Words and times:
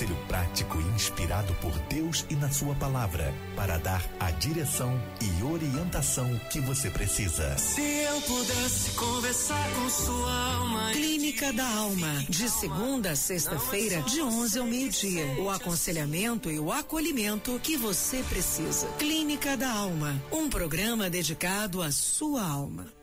Conselho 0.00 0.16
prático 0.28 0.80
e 0.80 0.94
inspirado 0.94 1.52
por 1.56 1.78
Deus 1.80 2.24
e 2.30 2.34
na 2.34 2.50
Sua 2.50 2.74
palavra 2.74 3.34
para 3.54 3.76
dar 3.76 4.02
a 4.18 4.30
direção 4.30 4.98
e 5.20 5.42
orientação 5.44 6.40
que 6.50 6.58
você 6.58 6.88
precisa. 6.88 7.58
Se 7.58 7.82
eu 7.82 8.18
pudesse 8.22 8.92
conversar 8.92 9.70
com 9.74 9.90
sua 9.90 10.54
alma. 10.54 10.90
Clínica 10.92 11.52
da 11.52 11.68
Alma, 11.68 12.24
de 12.30 12.48
segunda 12.48 13.10
a 13.10 13.16
sexta-feira, 13.16 14.00
de 14.04 14.22
11 14.22 14.58
ao 14.58 14.66
meio-dia. 14.66 15.26
O 15.38 15.50
aconselhamento 15.50 16.50
e 16.50 16.58
o 16.58 16.72
acolhimento 16.72 17.60
que 17.62 17.76
você 17.76 18.22
precisa. 18.22 18.86
Clínica 18.98 19.54
da 19.54 19.70
Alma, 19.70 20.18
um 20.32 20.48
programa 20.48 21.10
dedicado 21.10 21.82
à 21.82 21.92
sua 21.92 22.42
alma. 22.42 22.99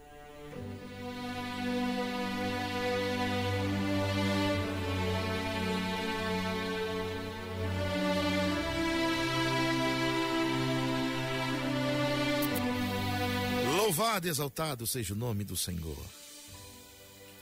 Louvado 13.97 14.27
e 14.27 14.29
exaltado 14.29 14.85
seja 14.85 15.15
o 15.15 15.17
nome 15.17 15.43
do 15.43 15.57
Senhor. 15.57 15.97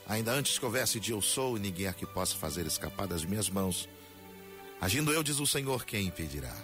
Ainda 0.06 0.32
antes 0.32 0.58
que 0.58 0.64
houvesse 0.64 0.98
de 0.98 1.12
eu 1.12 1.20
sou 1.20 1.58
ninguém 1.58 1.86
aqui 1.86 2.06
possa 2.06 2.34
fazer 2.34 2.66
escapar 2.66 3.06
das 3.06 3.26
minhas 3.26 3.50
mãos. 3.50 3.86
Agindo 4.80 5.12
eu, 5.12 5.22
diz 5.22 5.38
o 5.38 5.46
Senhor, 5.46 5.84
quem 5.84 6.06
impedirá? 6.06 6.56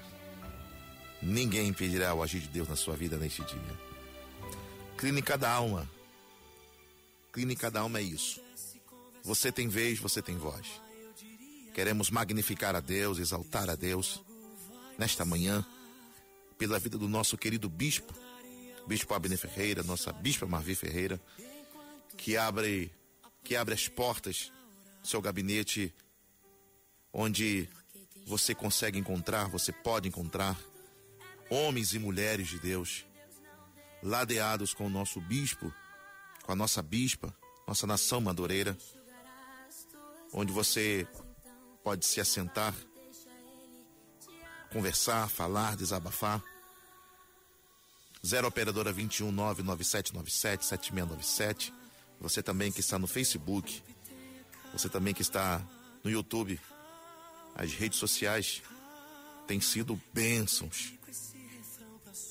Ninguém 1.21 1.69
impedirá 1.69 2.15
o 2.15 2.23
agir 2.23 2.41
de 2.41 2.49
Deus 2.49 2.69
na 2.69 2.75
sua 2.75 2.97
vida 2.97 3.19
neste 3.19 3.45
dia. 3.45 3.81
Clínica 4.97 5.37
da 5.37 5.51
alma. 5.51 5.87
Clínica 7.31 7.71
da 7.71 7.81
alma 7.81 7.99
é 7.99 8.03
isso. 8.03 8.41
Você 9.23 9.53
tem 9.53 9.69
vez, 9.69 9.99
você 9.99 10.23
tem 10.23 10.39
voz. 10.39 10.67
Queremos 11.75 12.11
magnificar 12.11 12.75
a 12.75 12.81
Deus, 12.81 13.19
exaltar 13.19 13.69
a 13.69 13.75
Deus 13.75 14.23
nesta 14.97 15.23
manhã 15.23 15.63
pela 16.57 16.79
vida 16.79 16.97
do 16.97 17.11
nosso 17.11 17.37
querido 17.37 17.69
bispo, 17.69 18.22
Bispo 18.87 19.15
Abner 19.15 19.39
Ferreira, 19.39 19.83
nossa 19.83 20.13
Bispa 20.13 20.47
Marvi 20.47 20.75
Ferreira, 20.75 21.21
que 22.17 22.37
abre, 22.37 22.93
que 23.45 23.57
abre 23.57 23.75
as 23.75 23.89
portas 23.89 24.53
do 25.01 25.09
seu 25.09 25.21
gabinete, 25.21 25.95
onde 27.13 27.69
você 28.27 28.55
consegue 28.55 28.99
encontrar, 28.99 29.49
você 29.49 29.73
pode 29.73 30.09
encontrar 30.09 30.59
homens 31.49 31.95
e 31.95 31.99
mulheres 31.99 32.49
de 32.49 32.59
Deus, 32.59 33.05
ladeados 34.03 34.75
com 34.75 34.87
o 34.87 34.91
nosso 34.91 35.21
bispo, 35.21 35.73
com 36.43 36.53
a 36.53 36.57
nossa 36.57 36.83
bispa, 36.83 37.35
nossa 37.67 37.87
nação 37.87 38.21
madureira, 38.21 38.77
onde 40.33 40.53
você 40.53 41.07
pode 41.85 42.05
se 42.05 42.21
assentar, 42.21 42.75
conversar, 44.73 45.29
falar, 45.29 45.77
desabafar 45.77 46.43
0 48.25 48.47
operadora 48.47 48.93
21 48.93 49.33
99797 49.33 50.65
7697. 50.65 51.75
Você 52.21 52.43
também 52.43 52.71
que 52.71 52.81
está 52.81 52.99
no 52.99 53.09
Facebook, 53.09 53.83
você 54.73 54.89
também 54.89 55.13
que 55.13 55.23
está 55.23 55.61
no 56.05 56.11
YouTube, 56.11 56.59
as 57.55 57.73
redes 57.73 57.99
sociais 57.99 58.63
têm 59.47 59.61
sido 59.61 60.01
bênçãos 60.15 60.95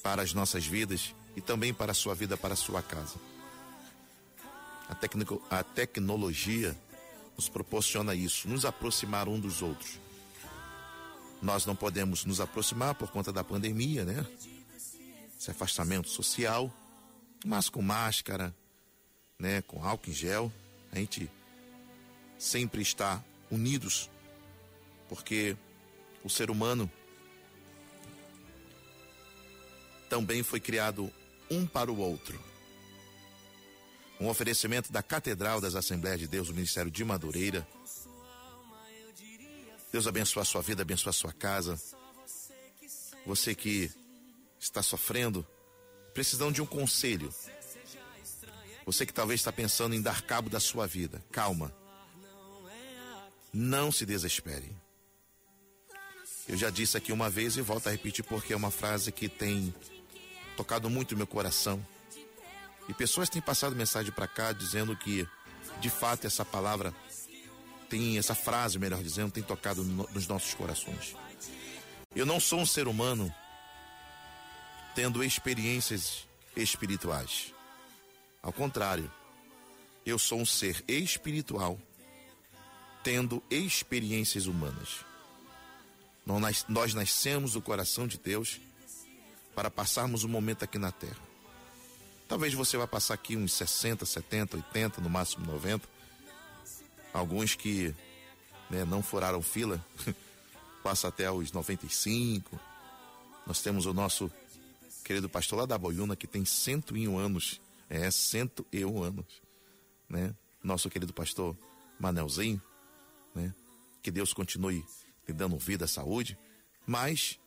para 0.02 0.22
as 0.22 0.34
nossas 0.34 0.66
vidas 0.66 1.14
e 1.36 1.42
também 1.42 1.74
para 1.74 1.92
a 1.92 1.96
sua 1.96 2.16
vida, 2.16 2.38
para 2.38 2.54
a 2.54 2.58
sua 2.58 2.82
casa. 2.82 3.16
A, 4.88 4.96
tecnico, 4.96 5.42
a 5.50 5.62
tecnologia 5.62 6.76
nos 7.36 7.50
proporciona 7.50 8.16
isso, 8.16 8.48
nos 8.48 8.64
aproximar 8.64 9.28
um 9.28 9.40
dos 9.40 9.62
outros. 9.62 10.00
Nós 11.42 11.66
não 11.66 11.76
podemos 11.76 12.24
nos 12.24 12.40
aproximar 12.40 12.96
por 12.96 13.12
conta 13.12 13.34
da 13.34 13.44
pandemia, 13.44 14.06
né? 14.06 14.26
Esse 15.42 15.50
afastamento 15.50 16.08
social, 16.08 16.72
mas 17.44 17.68
com 17.68 17.82
máscara, 17.82 18.56
né, 19.40 19.64
com 19.64 19.84
álcool 19.84 20.12
em 20.12 20.14
gel, 20.14 20.54
a 20.92 21.00
gente 21.00 21.28
sempre 22.38 22.84
está 22.84 23.24
unidos, 23.50 24.08
porque 25.10 25.58
o 26.24 26.30
ser 26.30 26.52
humano 26.52 26.90
também 30.08 30.44
foi 30.44 30.60
criado 30.60 31.12
um 31.50 31.66
para 31.66 31.92
o 31.92 31.98
outro. 31.98 32.40
Um 34.20 34.28
oferecimento 34.28 34.92
da 34.92 35.02
Catedral 35.02 35.60
das 35.60 35.74
Assembleias 35.74 36.20
de 36.20 36.28
Deus, 36.28 36.50
o 36.50 36.54
Ministério 36.54 36.92
de 36.92 37.04
Madureira. 37.04 37.68
Deus 39.92 40.06
abençoe 40.06 40.44
a 40.44 40.46
sua 40.46 40.62
vida, 40.62 40.84
abençoe 40.84 41.10
a 41.10 41.14
sua 41.14 41.34
casa. 41.34 41.82
Você 43.26 43.56
que 43.56 43.92
está 44.62 44.84
sofrendo, 44.84 45.46
precisando 46.14 46.54
de 46.54 46.62
um 46.62 46.66
conselho. 46.66 47.34
Você 48.86 49.06
que 49.06 49.14
talvez 49.14 49.40
está 49.40 49.52
pensando 49.52 49.96
em 49.96 50.02
dar 50.02 50.22
cabo 50.22 50.50
da 50.50 50.60
sua 50.60 50.86
vida, 50.86 51.24
calma. 51.32 51.74
Não 53.52 53.92
se 53.92 54.06
desespere. 54.06 54.74
Eu 56.48 56.58
já 56.58 56.70
disse 56.70 56.96
aqui 56.96 57.12
uma 57.12 57.30
vez 57.30 57.58
e 57.58 57.62
volto 57.62 57.88
a 57.88 57.92
repetir 57.92 58.24
porque 58.24 58.54
é 58.54 58.56
uma 58.56 58.72
frase 58.72 59.12
que 59.12 59.28
tem 59.28 59.74
tocado 60.56 60.90
muito 60.90 61.18
meu 61.18 61.28
coração. 61.28 61.86
E 62.88 62.94
pessoas 62.94 63.30
têm 63.30 63.42
passado 63.42 63.76
mensagem 63.76 64.12
para 64.12 64.28
cá 64.28 64.52
dizendo 64.52 64.96
que, 64.96 65.28
de 65.80 65.90
fato, 65.90 66.26
essa 66.26 66.44
palavra 66.44 66.94
tem, 67.90 68.18
essa 68.18 68.36
frase, 68.36 68.80
melhor 68.80 69.02
dizendo, 69.02 69.32
tem 69.32 69.44
tocado 69.44 69.84
no, 69.84 70.08
nos 70.12 70.28
nossos 70.28 70.54
corações. 70.54 71.16
Eu 72.16 72.26
não 72.26 72.40
sou 72.40 72.60
um 72.60 72.66
ser 72.66 72.88
humano 72.88 73.34
tendo 74.96 75.24
experiências 75.24 76.28
espirituais. 76.56 77.54
Ao 78.42 78.52
contrário, 78.52 79.12
eu 80.06 80.18
sou 80.18 80.40
um 80.40 80.46
ser 80.46 80.84
espiritual 80.88 81.80
tendo 83.04 83.42
experiências 83.50 84.46
humanas. 84.46 85.06
Nós 86.68 86.94
nascemos 86.94 87.54
do 87.54 87.62
coração 87.62 88.08
de 88.08 88.18
Deus 88.18 88.60
para 89.56 89.70
passarmos 89.70 90.24
um 90.24 90.30
momento 90.30 90.64
aqui 90.64 90.78
na 90.78 90.92
terra. 90.92 91.32
Talvez 92.28 92.54
você 92.54 92.78
vá 92.78 92.88
passar 92.88 93.16
aqui 93.16 93.36
uns 93.36 93.54
60, 93.54 94.06
70, 94.06 94.58
80, 94.58 95.02
no 95.02 95.10
máximo 95.10 95.46
90. 95.46 95.88
Alguns 97.14 97.56
que 97.56 97.94
né, 98.70 98.86
não 98.86 99.04
furaram 99.04 99.42
fila, 99.42 99.84
passa 100.82 101.10
até 101.10 101.30
os 101.30 101.52
95. 101.52 102.58
Nós 103.46 103.62
temos 103.62 103.86
o 103.86 103.94
nosso 103.94 104.32
querido 105.12 105.28
pastor 105.28 105.60
lá 105.60 105.66
da 105.66 105.78
Boiuna, 105.78 106.16
que 106.16 106.26
tem 106.26 106.46
101 106.46 107.18
anos. 107.18 107.60
É, 107.90 108.10
101 108.10 109.04
anos. 109.04 109.42
Né? 110.08 110.34
Nosso 110.64 110.90
querido 110.90 111.12
pastor 111.12 111.58
Manelzinho, 112.00 112.62
né? 113.36 113.54
Que 114.02 114.10
Deus 114.10 114.32
continue 114.32 114.86
lhe 115.28 115.34
dando 115.34 115.58
vida, 115.58 115.86
saúde. 115.86 116.38
Mas 116.88 117.38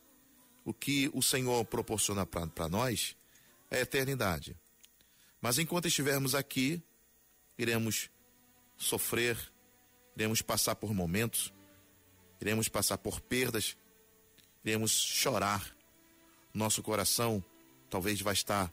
o 0.63 0.73
que 0.75 1.09
o 1.11 1.23
Senhor 1.23 1.65
proporciona 1.65 2.23
para 2.23 2.69
nós 2.69 3.15
é 3.71 3.77
a 3.79 3.81
eternidade. 3.81 4.55
Mas 5.41 5.57
enquanto 5.57 5.87
estivermos 5.87 6.35
aqui, 6.35 6.83
iremos 7.57 8.11
sofrer, 8.77 9.37
iremos 10.15 10.43
passar 10.43 10.75
por 10.75 10.93
momentos, 10.93 11.51
iremos 12.39 12.69
passar 12.69 12.99
por 12.99 13.19
perdas, 13.19 13.75
iremos 14.63 14.91
chorar. 14.91 15.75
Nosso 16.53 16.81
coração 16.83 17.43
talvez 17.89 18.21
vai 18.21 18.33
estar 18.33 18.71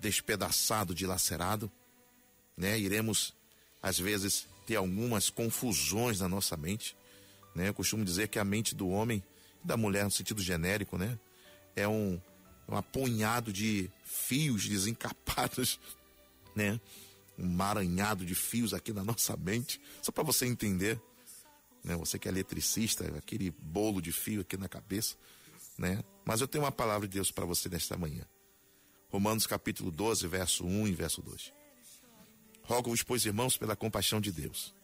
despedaçado, 0.00 0.94
dilacerado, 0.94 1.70
né? 2.56 2.78
Iremos 2.78 3.34
às 3.82 3.98
vezes 3.98 4.46
ter 4.66 4.76
algumas 4.76 5.30
confusões 5.30 6.20
na 6.20 6.28
nossa 6.28 6.56
mente, 6.56 6.96
né? 7.54 7.68
Eu 7.68 7.74
costumo 7.74 8.04
dizer 8.04 8.28
que 8.28 8.38
a 8.38 8.44
mente 8.44 8.74
do 8.74 8.88
homem 8.88 9.22
e 9.62 9.66
da 9.66 9.76
mulher 9.76 10.04
no 10.04 10.10
sentido 10.10 10.42
genérico, 10.42 10.98
né? 10.98 11.18
É 11.76 11.86
um, 11.88 12.20
um 12.68 12.76
apunhado 12.76 13.52
de 13.52 13.90
fios 14.04 14.68
desencapados, 14.68 15.80
né? 16.54 16.80
Um 17.38 17.48
maranhado 17.48 18.24
de 18.24 18.34
fios 18.34 18.72
aqui 18.72 18.92
na 18.92 19.02
nossa 19.02 19.36
mente, 19.36 19.80
só 20.00 20.12
para 20.12 20.22
você 20.22 20.46
entender, 20.46 21.00
né? 21.82 21.96
Você 21.96 22.18
que 22.18 22.28
é 22.28 22.30
eletricista, 22.30 23.06
aquele 23.16 23.50
bolo 23.50 24.00
de 24.00 24.12
fio 24.12 24.40
aqui 24.40 24.56
na 24.56 24.68
cabeça, 24.68 25.16
né? 25.76 26.02
Mas 26.24 26.40
eu 26.40 26.48
tenho 26.48 26.64
uma 26.64 26.72
palavra 26.72 27.06
de 27.06 27.14
Deus 27.14 27.30
para 27.30 27.44
você 27.44 27.68
nesta 27.68 27.96
manhã. 27.96 28.24
Romanos 29.14 29.46
capítulo 29.46 29.92
12, 29.92 30.26
verso 30.26 30.66
1 30.66 30.88
e 30.88 30.92
verso 30.92 31.22
2. 31.22 31.52
Rogo-vos, 32.64 33.04
pois, 33.04 33.24
irmãos, 33.24 33.56
pela 33.56 33.76
compaixão 33.76 34.20
de 34.20 34.32
Deus, 34.32 34.74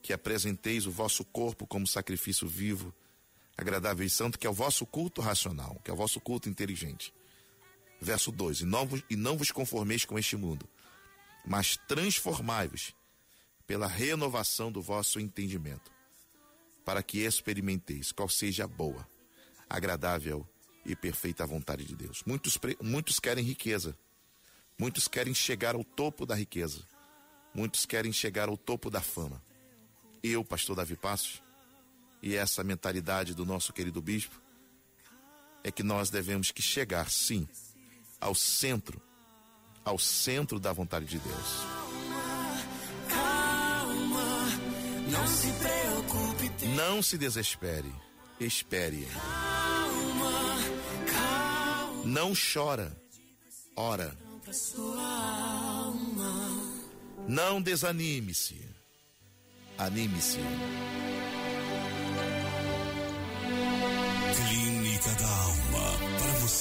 que 0.00 0.14
apresenteis 0.14 0.86
o 0.86 0.90
vosso 0.90 1.22
corpo 1.22 1.66
como 1.66 1.86
sacrifício 1.86 2.48
vivo, 2.48 2.94
agradável 3.54 4.06
e 4.06 4.08
santo, 4.08 4.38
que 4.38 4.46
é 4.46 4.50
o 4.50 4.54
vosso 4.54 4.86
culto 4.86 5.20
racional, 5.20 5.78
que 5.84 5.90
é 5.90 5.92
o 5.92 5.96
vosso 5.98 6.18
culto 6.18 6.48
inteligente. 6.48 7.12
Verso 8.00 8.32
2: 8.32 8.62
e 8.62 8.64
não, 8.64 8.86
vos, 8.86 9.04
e 9.10 9.16
não 9.16 9.36
vos 9.36 9.50
conformeis 9.50 10.06
com 10.06 10.18
este 10.18 10.34
mundo, 10.34 10.66
mas 11.44 11.76
transformai-vos 11.86 12.94
pela 13.66 13.86
renovação 13.86 14.72
do 14.72 14.80
vosso 14.80 15.20
entendimento, 15.20 15.92
para 16.86 17.02
que 17.02 17.18
experimenteis 17.18 18.12
qual 18.12 18.30
seja 18.30 18.64
a 18.64 18.66
boa, 18.66 19.06
agradável 19.68 20.48
e 20.84 20.96
perfeita 20.96 21.46
vontade 21.46 21.84
de 21.84 21.94
Deus. 21.94 22.22
Muitos, 22.26 22.58
muitos 22.80 23.20
querem 23.20 23.44
riqueza, 23.44 23.96
muitos 24.78 25.06
querem 25.08 25.34
chegar 25.34 25.74
ao 25.74 25.84
topo 25.84 26.26
da 26.26 26.34
riqueza, 26.34 26.80
muitos 27.54 27.86
querem 27.86 28.12
chegar 28.12 28.48
ao 28.48 28.56
topo 28.56 28.90
da 28.90 29.00
fama. 29.00 29.42
Eu, 30.22 30.44
pastor 30.44 30.76
Davi 30.76 30.96
Passos, 30.96 31.42
e 32.22 32.36
essa 32.36 32.62
mentalidade 32.62 33.34
do 33.34 33.44
nosso 33.44 33.72
querido 33.72 34.00
bispo 34.00 34.40
é 35.64 35.70
que 35.70 35.82
nós 35.82 36.10
devemos 36.10 36.50
que 36.50 36.62
chegar, 36.62 37.10
sim, 37.10 37.48
ao 38.20 38.34
centro, 38.34 39.00
ao 39.84 39.98
centro 39.98 40.60
da 40.60 40.72
vontade 40.72 41.06
de 41.06 41.18
Deus. 41.18 41.48
Calma, 43.08 44.44
não 45.10 45.26
se 45.26 45.52
preocupe. 45.52 46.66
Não 46.76 47.02
se 47.02 47.18
desespere, 47.18 47.92
espere. 48.40 49.06
Calma, 49.06 49.22
calma. 49.22 49.61
Não 52.04 52.32
chora, 52.34 52.96
ora. 53.76 54.16
Não 57.28 57.62
desanime-se, 57.62 58.60
anime-se. 59.78 60.38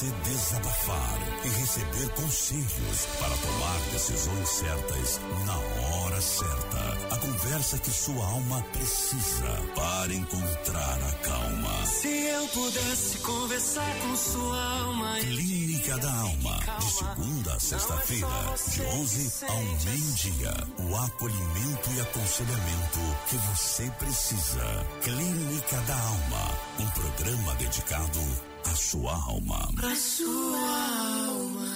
Você 0.02 0.12
desabafar 0.30 1.20
e 1.46 1.50
receber 1.50 2.10
conselhos 2.16 3.06
para 3.20 3.38
tomar 3.38 3.80
decisões 3.92 4.50
certas 4.50 5.22
na 5.46 5.58
hora 5.58 6.20
certa. 6.20 7.16
A 7.16 7.18
conversa 7.18 7.78
que 7.78 7.92
sua 7.92 8.26
alma 8.26 8.64
precisa 8.74 9.62
para 9.76 10.12
encontrar 10.14 11.00
a 11.04 11.12
calma. 11.24 11.86
Se 11.86 12.08
eu 12.08 12.48
pudesse 12.48 13.20
conversar 13.20 13.96
com 14.02 14.16
sua 14.16 14.80
alma. 14.82 15.20
Clínica 15.20 15.98
da 16.00 16.12
Alma. 16.12 16.60
De 16.80 16.92
segunda 16.92 17.54
a 17.54 17.60
sexta-feira, 17.60 18.56
de 18.72 18.82
11 18.82 19.46
ao 19.46 19.64
meio-dia. 19.86 20.54
O 20.80 20.96
acolhimento 20.96 21.90
e 21.96 22.02
aconselhamento 22.02 23.00
que 23.30 23.38
você 23.38 23.92
precisa. 24.00 24.88
Clínica 25.04 25.78
da 25.82 25.96
Alma. 25.96 26.58
Um 26.80 26.88
programa 26.90 27.56
dedicado 27.56 28.51
à 28.66 28.76
sua 28.76 29.14
alma. 29.14 29.72
Pra 29.76 29.96
sua 29.96 31.28
alma. 31.28 31.72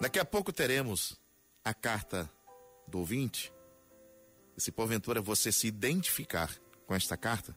Daqui 0.00 0.18
a 0.18 0.24
pouco 0.24 0.52
teremos 0.52 1.18
a 1.64 1.74
carta 1.74 2.30
do 2.86 2.98
ouvinte. 2.98 3.52
E 4.56 4.60
se 4.60 4.72
porventura 4.72 5.20
você 5.20 5.52
se 5.52 5.66
identificar 5.66 6.50
com 6.86 6.94
esta 6.94 7.16
carta, 7.16 7.56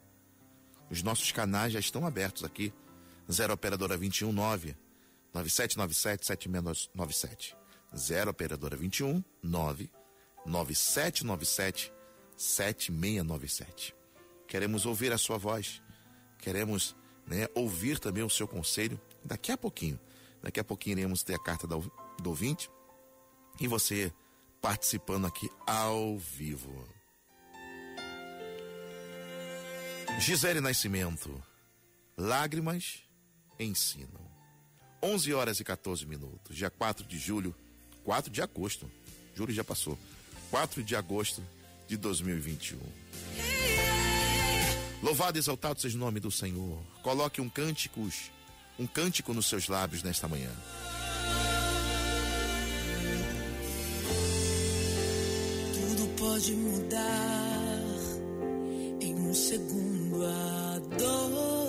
os 0.89 1.01
nossos 1.01 1.31
canais 1.31 1.73
já 1.73 1.79
estão 1.79 2.05
abertos 2.05 2.43
aqui. 2.43 2.73
0 3.31 3.53
Operadora 3.53 3.95
21 3.95 4.31
9 4.31 4.75
9797 5.33 6.25
7697. 6.25 7.55
0 7.95 8.31
Operadora 8.31 8.75
21 8.75 9.23
9 9.41 9.89
9797 10.45 11.93
7697. 12.35 13.95
Queremos 14.47 14.85
ouvir 14.85 15.13
a 15.13 15.17
sua 15.17 15.37
voz. 15.37 15.81
Queremos 16.39 16.95
né, 17.25 17.47
ouvir 17.55 17.99
também 17.99 18.23
o 18.23 18.29
seu 18.29 18.47
conselho. 18.47 18.99
Daqui 19.23 19.51
a 19.51 19.57
pouquinho. 19.57 19.99
Daqui 20.41 20.59
a 20.59 20.63
pouquinho 20.63 20.99
iremos 20.99 21.23
ter 21.23 21.35
a 21.35 21.39
carta 21.39 21.67
do, 21.67 21.91
do 22.21 22.29
ouvinte. 22.29 22.69
E 23.59 23.67
você 23.67 24.11
participando 24.61 25.25
aqui 25.25 25.49
ao 25.65 26.17
vivo. 26.17 26.87
Gisele 30.19 30.61
Nascimento. 30.61 31.41
Lágrimas 32.17 33.03
ensinam. 33.59 34.29
11 35.01 35.33
horas 35.33 35.59
e 35.59 35.63
14 35.63 36.05
minutos. 36.05 36.55
Dia 36.55 36.69
4 36.69 37.05
de 37.05 37.17
julho. 37.17 37.55
4 38.03 38.31
de 38.31 38.41
agosto. 38.41 38.89
Julho 39.35 39.53
já 39.53 39.63
passou. 39.63 39.97
4 40.51 40.83
de 40.83 40.95
agosto 40.95 41.43
de 41.87 41.97
2021. 41.97 42.79
Louvado 45.01 45.37
e 45.37 45.39
exaltado 45.39 45.81
seja 45.81 45.97
o 45.97 45.99
nome 45.99 46.19
do 46.19 46.29
Senhor. 46.29 46.77
Coloque 47.01 47.41
um 47.41 47.49
cânticos, 47.49 48.31
um 48.77 48.85
cântico 48.85 49.33
nos 49.33 49.47
seus 49.47 49.67
lábios 49.67 50.03
nesta 50.03 50.27
manhã. 50.27 50.51
Tudo 55.73 56.07
pode 56.17 56.53
mudar 56.53 57.81
em 59.01 59.15
um 59.15 59.33
segundo 59.33 60.23
a 60.23 60.79
dor 60.97 61.60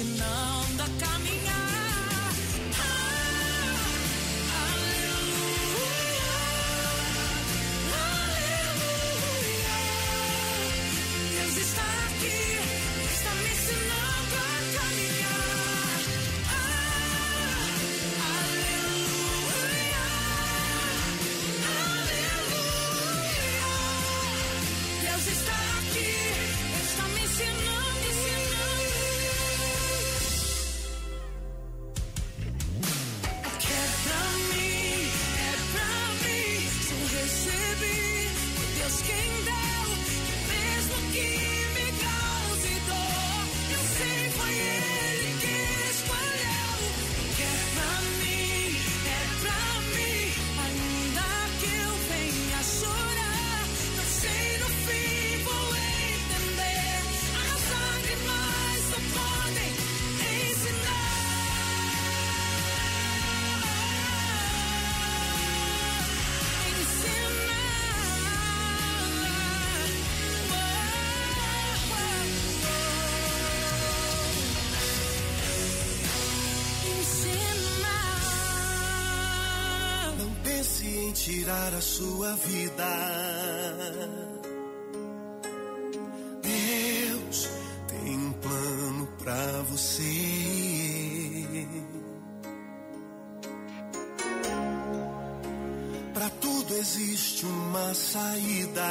ensinando 0.00 0.82
a 0.82 1.04
caminhar. 1.04 1.39
Tirar 81.60 81.74
a 81.74 81.80
sua 81.80 82.34
vida. 82.36 82.86
Deus 86.42 87.50
tem 87.88 88.16
um 88.16 88.32
plano 88.32 89.08
pra 89.18 89.62
você. 89.68 90.02
Pra 96.14 96.30
tudo 96.40 96.74
existe 96.74 97.44
uma 97.44 97.94
saída. 97.94 98.82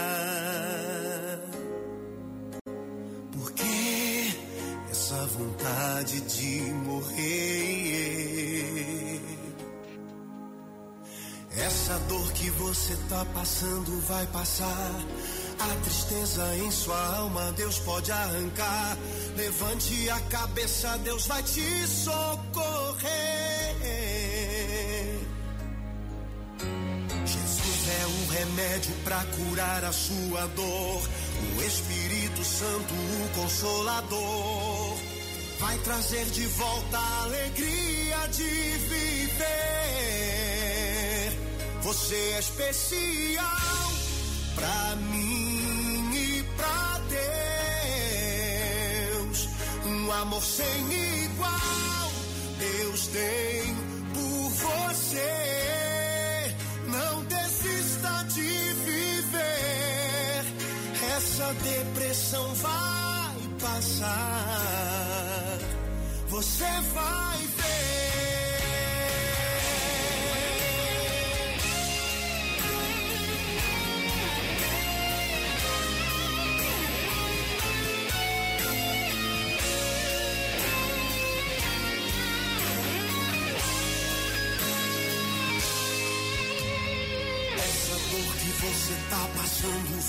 Porque 3.31 4.33
essa 4.91 5.25
vontade 5.27 6.21
de 6.21 6.61
morrer. 6.85 8.48
Essa 11.57 11.97
dor 12.07 12.31
que 12.33 12.49
você 12.51 12.95
tá 13.09 13.25
passando 13.33 13.99
vai 14.07 14.25
passar. 14.27 14.91
A 15.59 15.75
tristeza 15.83 16.55
em 16.55 16.71
sua 16.71 17.17
alma 17.17 17.51
Deus 17.53 17.79
pode 17.79 18.11
arrancar. 18.11 18.97
Levante 19.35 20.09
a 20.09 20.19
cabeça, 20.21 20.97
Deus 20.99 21.27
vai 21.27 21.41
te 21.43 21.87
socorrer. 21.87 23.09
Jesus 27.25 27.87
é 27.89 28.05
o 28.05 28.31
remédio 28.31 28.93
para 29.03 29.25
curar 29.25 29.83
a 29.85 29.91
sua 29.91 30.47
dor. 30.55 31.01
O 31.57 31.61
Espírito 31.63 32.43
Santo, 32.43 32.93
o 32.93 33.29
consolador, 33.41 34.97
vai 35.59 35.77
trazer 35.79 36.25
de 36.25 36.45
volta 36.45 36.97
a 36.97 37.23
alegria 37.23 38.27
de 38.31 38.43
viver. 38.43 39.48
Você 41.89 42.15
é 42.35 42.39
especial 42.39 43.91
pra 44.53 44.95
mim 45.11 46.11
e 46.13 46.43
pra 46.55 47.01
Deus. 49.17 49.49
Um 49.87 50.11
amor 50.11 50.43
sem 50.43 50.93
igual 51.23 52.11
Deus 52.59 53.07
tem 53.07 53.75
por 54.13 54.49
você. 54.51 55.33
Não 56.85 57.23
desista 57.23 58.23
de 58.35 58.73
viver. 58.85 60.45
Essa 61.17 61.53
depressão 61.55 62.53
vai 62.53 63.35
passar. 63.59 64.77
Você 66.27 66.69
vai 66.93 67.48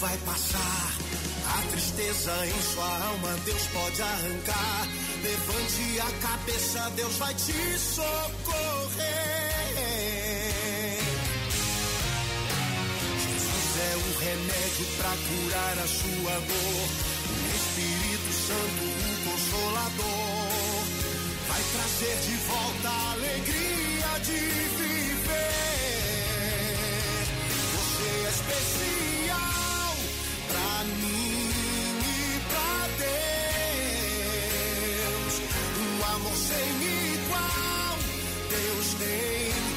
vai 0.01 0.17
passar. 0.19 0.97
A 1.47 1.63
tristeza 1.71 2.33
em 2.47 2.63
sua 2.73 3.07
alma 3.07 3.37
Deus 3.45 3.63
pode 3.73 4.03
arrancar. 4.03 4.89
Levante 5.23 6.01
a 6.01 6.11
cabeça, 6.27 6.91
Deus 6.97 7.17
vai 7.17 7.35
te 7.35 7.79
socorrer. 7.79 9.05
Jesus 13.21 13.77
é 13.79 13.97
o 13.97 14.19
remédio 14.21 14.87
para 14.97 15.15
curar 15.29 15.79
a 15.79 15.87
sua 15.87 16.35
dor. 16.49 16.89
O 17.31 17.47
Espírito 17.61 18.33
Santo, 18.49 18.83
o 18.85 19.17
consolador, 19.31 20.85
vai 21.49 21.63
trazer 21.75 22.17
de 22.27 22.37
volta 22.47 22.89
a 22.89 23.13
alegria 23.13 24.11
de 24.25 24.41
viver. 24.79 25.41
Você 27.75 28.09
é 28.25 28.31
especial 28.31 29.60
pra 30.51 30.85
mim 30.85 31.49
e 32.05 32.41
pra 32.51 32.75
Deus. 35.07 35.35
Um 35.81 35.97
amor 36.15 36.37
sem 36.37 36.69
igual 37.15 37.99
Deus 38.51 38.89
tem 38.99 39.70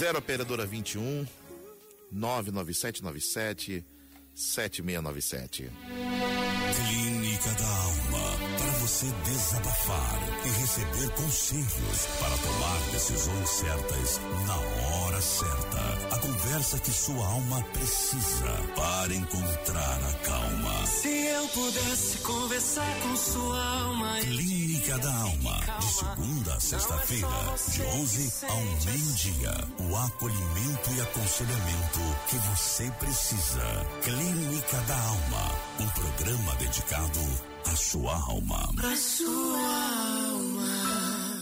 0 0.00 0.16
operadora 0.16 0.64
21 0.64 1.26
99797 2.10 3.84
7697. 4.32 5.70
Você 9.00 9.06
desabafar 9.30 10.18
e 10.44 10.48
receber 10.60 11.08
conselhos 11.12 12.06
para 12.18 12.36
tomar 12.36 12.80
decisões 12.92 13.48
certas 13.48 14.20
na 14.46 14.56
hora 14.56 15.20
certa. 15.22 16.14
A 16.14 16.18
conversa 16.18 16.78
que 16.78 16.90
sua 16.90 17.26
alma 17.26 17.62
precisa 17.72 18.52
para 18.76 19.14
encontrar 19.14 20.00
a 20.04 20.12
calma. 20.24 20.86
Se 20.86 21.08
eu 21.08 21.48
pudesse 21.48 22.18
conversar 22.18 23.00
com 23.02 23.16
sua 23.16 23.64
alma. 23.64 24.20
Clínica 24.20 24.98
da 24.98 25.14
Alma, 25.14 25.60
de 25.78 25.86
segunda 25.86 26.54
a 26.54 26.60
sexta-feira, 26.60 27.54
de 27.72 27.82
11 27.82 28.32
ao 28.48 28.60
meio-dia. 28.84 29.68
O 29.78 29.96
acolhimento 29.96 30.90
e 30.94 31.00
aconselhamento 31.00 32.00
que 32.28 32.36
você 32.36 32.90
precisa. 32.98 33.86
Clínica 34.02 34.76
da 34.86 34.96
Alma, 34.96 35.54
um 35.80 35.88
programa 35.88 36.54
dedicado 36.56 37.49
à 37.66 37.76
sua 37.76 38.12
alma. 38.14 38.70
A 38.82 38.96
sua 38.96 39.58
alma. 40.30 41.40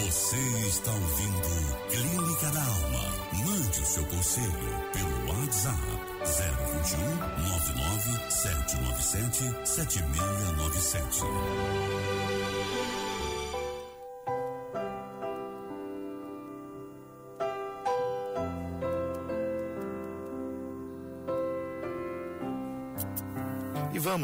Você 0.00 0.36
está 0.68 0.90
ouvindo 0.92 1.48
Clínica 1.90 2.50
da 2.50 2.62
Alma. 2.62 3.14
Mande 3.46 3.80
o 3.80 3.86
seu 3.86 4.04
conselho 4.06 4.84
pelo 4.92 5.28
WhatsApp 5.28 5.80
021 6.24 6.98
99 7.48 8.30
797 8.30 9.54
7697. 9.64 11.24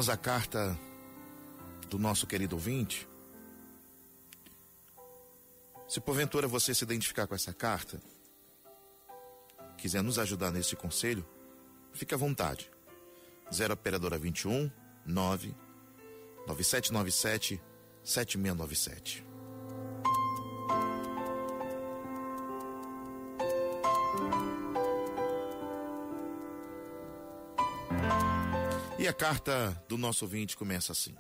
Vamos 0.01 0.09
à 0.09 0.17
carta 0.17 0.81
do 1.91 1.99
nosso 1.99 2.27
querido 2.27 2.57
ouvinte. 2.57 3.07
Se 5.87 6.01
porventura 6.01 6.49
você 6.49 6.75
se 6.75 6.83
identificar 6.85 7.27
com 7.27 7.35
essa 7.35 7.53
carta, 7.53 8.01
quiser 9.77 10.03
nos 10.03 10.19
ajudar 10.19 10.53
nesse 10.53 10.75
conselho, 10.75 11.23
fique 11.93 12.15
à 12.15 12.17
vontade. 12.17 12.71
0 13.53 13.75
operadora 13.75 14.17
21 14.17 14.71
9 15.05 15.55
9797 16.47 17.61
7697. 18.03 19.30
A 29.11 29.13
carta 29.13 29.85
do 29.89 29.99
nosso 29.99 30.25
ouvinte 30.25 30.57
começa 30.57 30.93
assim: 30.93 31.17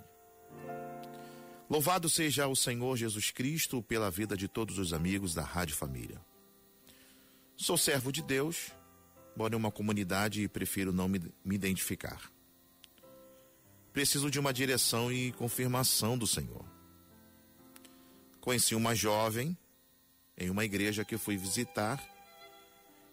Louvado 1.68 2.09
seja 2.09 2.46
o 2.46 2.55
Senhor 2.55 2.96
Jesus 2.96 3.33
Cristo 3.33 3.83
pela 3.83 4.09
vida 4.12 4.37
de 4.37 4.46
todos 4.46 4.79
os 4.79 4.92
amigos 4.92 5.35
da 5.35 5.42
Rádio 5.42 5.74
Família. 5.74 6.24
Sou 7.57 7.76
servo 7.76 8.12
de 8.12 8.22
Deus, 8.22 8.70
moro 9.37 9.55
em 9.55 9.57
uma 9.57 9.72
comunidade 9.72 10.40
e 10.40 10.48
prefiro 10.48 10.92
não 10.92 11.09
me, 11.09 11.20
me 11.44 11.57
identificar. 11.57 12.31
Preciso 13.92 14.31
de 14.31 14.38
uma 14.38 14.53
direção 14.53 15.11
e 15.11 15.33
confirmação 15.33 16.16
do 16.16 16.29
Senhor. 16.29 16.64
Conheci 18.40 18.76
uma 18.76 18.94
jovem 18.94 19.59
em 20.38 20.48
uma 20.48 20.64
igreja 20.64 21.05
que 21.05 21.18
fui 21.18 21.37
visitar 21.37 22.00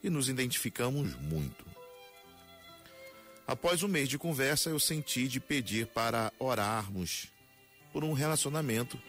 e 0.04 0.10
nos 0.10 0.30
identificamos 0.30 1.16
muito. 1.16 1.67
Após 3.48 3.82
um 3.82 3.88
mês 3.88 4.10
de 4.10 4.18
conversa, 4.18 4.70
eu 4.70 4.78
senti 4.78 5.26
de 5.26 5.40
pedir 5.40 5.88
para 5.88 6.34
orarmos 6.38 7.28
por 7.94 8.04
um 8.04 8.12
relacionamento 8.12 9.02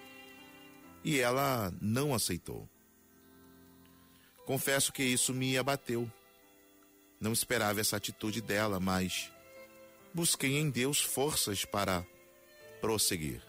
e 1.02 1.18
ela 1.18 1.74
não 1.80 2.14
aceitou. 2.14 2.68
Confesso 4.46 4.92
que 4.92 5.02
isso 5.02 5.34
me 5.34 5.58
abateu. 5.58 6.10
Não 7.20 7.32
esperava 7.32 7.80
essa 7.80 7.96
atitude 7.96 8.40
dela, 8.40 8.78
mas 8.78 9.32
busquei 10.14 10.56
em 10.56 10.70
Deus 10.70 11.00
forças 11.00 11.64
para 11.64 12.06
prosseguir. 12.80 13.42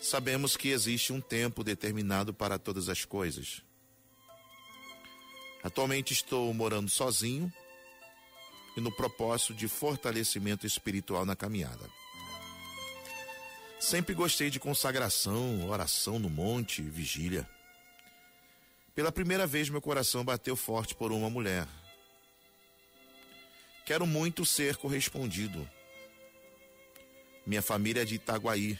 Sabemos 0.00 0.56
que 0.56 0.70
existe 0.70 1.12
um 1.12 1.20
tempo 1.20 1.62
determinado 1.62 2.32
para 2.32 2.58
todas 2.58 2.88
as 2.88 3.04
coisas. 3.04 3.62
Atualmente 5.62 6.14
estou 6.14 6.54
morando 6.54 6.88
sozinho 6.88 7.52
e 8.76 8.80
no 8.80 8.92
propósito 8.92 9.54
de 9.54 9.68
fortalecimento 9.68 10.66
espiritual 10.66 11.24
na 11.24 11.34
caminhada. 11.34 11.88
Sempre 13.80 14.14
gostei 14.14 14.50
de 14.50 14.60
consagração, 14.60 15.66
oração 15.68 16.18
no 16.18 16.28
monte, 16.28 16.82
vigília. 16.82 17.48
Pela 18.94 19.10
primeira 19.10 19.46
vez, 19.46 19.70
meu 19.70 19.80
coração 19.80 20.22
bateu 20.22 20.54
forte 20.54 20.94
por 20.94 21.10
uma 21.10 21.30
mulher. 21.30 21.66
Quero 23.86 24.06
muito 24.06 24.44
ser 24.44 24.76
correspondido. 24.76 25.68
Minha 27.46 27.62
família 27.62 28.02
é 28.02 28.04
de 28.04 28.16
Itaguaí. 28.16 28.78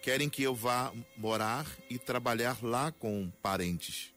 Querem 0.00 0.30
que 0.30 0.42
eu 0.42 0.54
vá 0.54 0.92
morar 1.16 1.66
e 1.90 1.98
trabalhar 1.98 2.62
lá 2.62 2.92
com 2.92 3.30
parentes. 3.42 4.13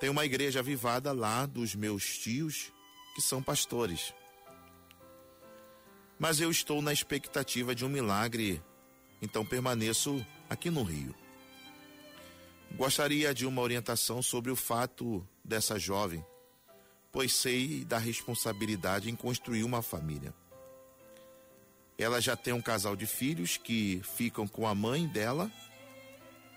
Tem 0.00 0.08
uma 0.08 0.24
igreja 0.24 0.60
avivada 0.60 1.12
lá 1.12 1.44
dos 1.44 1.74
meus 1.74 2.18
tios, 2.18 2.72
que 3.14 3.20
são 3.20 3.42
pastores. 3.42 4.14
Mas 6.18 6.40
eu 6.40 6.50
estou 6.50 6.80
na 6.80 6.92
expectativa 6.92 7.74
de 7.74 7.84
um 7.84 7.88
milagre, 7.88 8.62
então 9.20 9.44
permaneço 9.44 10.24
aqui 10.48 10.70
no 10.70 10.84
Rio. 10.84 11.14
Gostaria 12.76 13.34
de 13.34 13.44
uma 13.44 13.60
orientação 13.60 14.22
sobre 14.22 14.52
o 14.52 14.56
fato 14.56 15.26
dessa 15.44 15.78
jovem, 15.80 16.24
pois 17.10 17.32
sei 17.32 17.84
da 17.84 17.98
responsabilidade 17.98 19.10
em 19.10 19.16
construir 19.16 19.64
uma 19.64 19.82
família. 19.82 20.32
Ela 21.96 22.20
já 22.20 22.36
tem 22.36 22.52
um 22.52 22.62
casal 22.62 22.94
de 22.94 23.06
filhos 23.06 23.56
que 23.56 24.00
ficam 24.16 24.46
com 24.46 24.64
a 24.64 24.74
mãe 24.76 25.08
dela, 25.08 25.50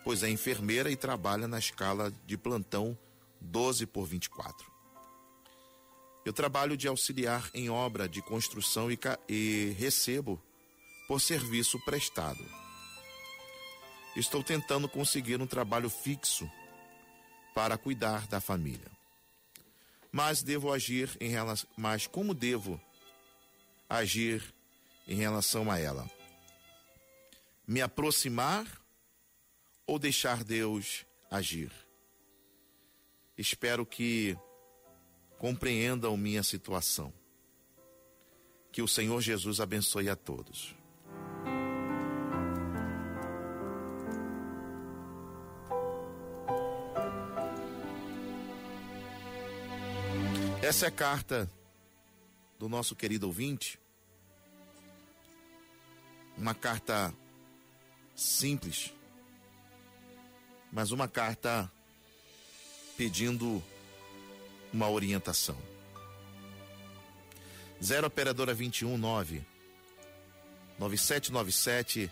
pois 0.03 0.21
é 0.21 0.29
enfermeira 0.29 0.91
e 0.91 0.95
trabalha 0.95 1.47
na 1.47 1.57
escala 1.57 2.13
de 2.27 2.37
plantão 2.37 2.95
12 3.41 3.87
por 3.87 4.05
24. 4.05 4.71
Eu 6.23 6.31
trabalho 6.31 6.77
de 6.77 6.87
auxiliar 6.87 7.49
em 7.53 7.69
obra 7.69 8.07
de 8.07 8.21
construção 8.21 8.91
e, 8.91 8.99
e 9.27 9.75
recebo 9.77 10.41
por 11.07 11.19
serviço 11.19 11.79
prestado. 11.83 12.43
Estou 14.15 14.43
tentando 14.43 14.87
conseguir 14.87 15.41
um 15.41 15.47
trabalho 15.47 15.89
fixo 15.89 16.49
para 17.55 17.77
cuidar 17.77 18.27
da 18.27 18.39
família. 18.39 18.91
Mas 20.11 20.43
devo 20.43 20.71
agir 20.71 21.09
em 21.19 21.29
relação, 21.29 21.69
mas 21.75 22.05
como 22.05 22.33
devo 22.33 22.79
agir 23.89 24.43
em 25.07 25.15
relação 25.15 25.71
a 25.71 25.79
ela? 25.79 26.09
Me 27.65 27.81
aproximar 27.81 28.65
ou 29.87 29.97
deixar 29.97 30.43
Deus 30.43 31.05
agir? 31.29 31.71
Espero 33.41 33.87
que 33.87 34.37
compreendam 35.39 36.15
minha 36.15 36.43
situação. 36.43 37.11
Que 38.71 38.83
o 38.83 38.87
Senhor 38.87 39.19
Jesus 39.19 39.59
abençoe 39.59 40.09
a 40.09 40.15
todos. 40.15 40.75
Essa 50.61 50.85
é 50.85 50.89
a 50.89 50.91
carta 50.91 51.49
do 52.59 52.69
nosso 52.69 52.95
querido 52.95 53.25
ouvinte. 53.25 53.79
Uma 56.37 56.53
carta 56.53 57.11
simples, 58.15 58.93
mas 60.71 60.91
uma 60.91 61.07
carta 61.07 61.71
pedindo 63.01 63.63
uma 64.71 64.87
orientação. 64.87 65.57
0 67.83 68.05
operadora 68.05 68.53
21 68.53 68.95
9 68.95 69.43
9797 70.77 72.11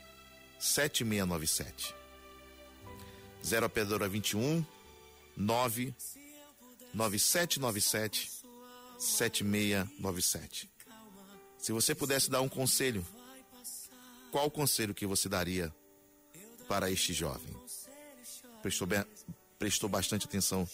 7697. 0.60 1.96
0 3.46 3.66
operadora 3.68 4.10
21 4.10 4.66
9 5.38 5.94
9797 6.92 8.32
7697. 8.98 10.72
Se 11.60 11.72
você 11.72 11.94
pudesse 11.94 12.32
dar 12.32 12.42
um 12.42 12.50
conselho, 12.50 13.06
qual 14.32 14.50
conselho 14.50 14.96
que 14.96 15.06
você 15.06 15.30
daria 15.30 15.72
para 16.68 16.90
este 16.90 17.14
jovem? 17.14 17.56
Prestou, 19.60 19.88
bastante 19.90 20.26
atenção 20.26 20.66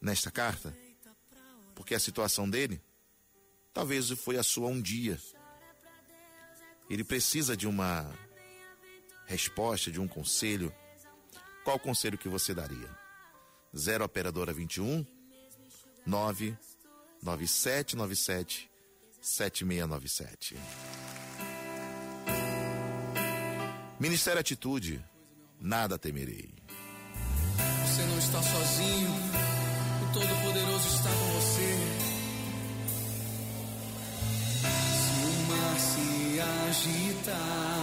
nesta 0.00 0.30
carta? 0.30 0.72
Porque 1.74 1.92
a 1.92 1.98
situação 1.98 2.48
dele 2.48 2.80
talvez 3.74 4.08
foi 4.10 4.38
a 4.38 4.44
sua 4.44 4.68
um 4.68 4.80
dia. 4.80 5.18
ele 6.88 7.02
precisa 7.02 7.56
de 7.56 7.66
uma 7.66 8.08
resposta, 9.26 9.90
de 9.90 10.00
um 10.00 10.06
conselho, 10.06 10.72
qual 11.64 11.80
conselho 11.80 12.16
que 12.16 12.28
você 12.28 12.54
daria? 12.54 12.88
0 13.76 14.04
operadora 14.04 14.52
21 14.52 15.04
99797 16.06 18.70
7697. 19.20 20.56
Ministério 23.98 24.40
Atitude, 24.40 25.04
nada 25.60 25.98
temerei. 25.98 26.54
Não 28.08 28.18
está 28.18 28.42
sozinho, 28.42 29.10
o 30.02 30.12
Todo-Poderoso 30.12 30.88
está 30.88 31.10
com 31.10 31.40
você. 31.40 31.70
Se 35.02 35.26
o 35.26 35.32
mar 35.48 35.76
se 35.78 36.40
agitar 36.40 37.75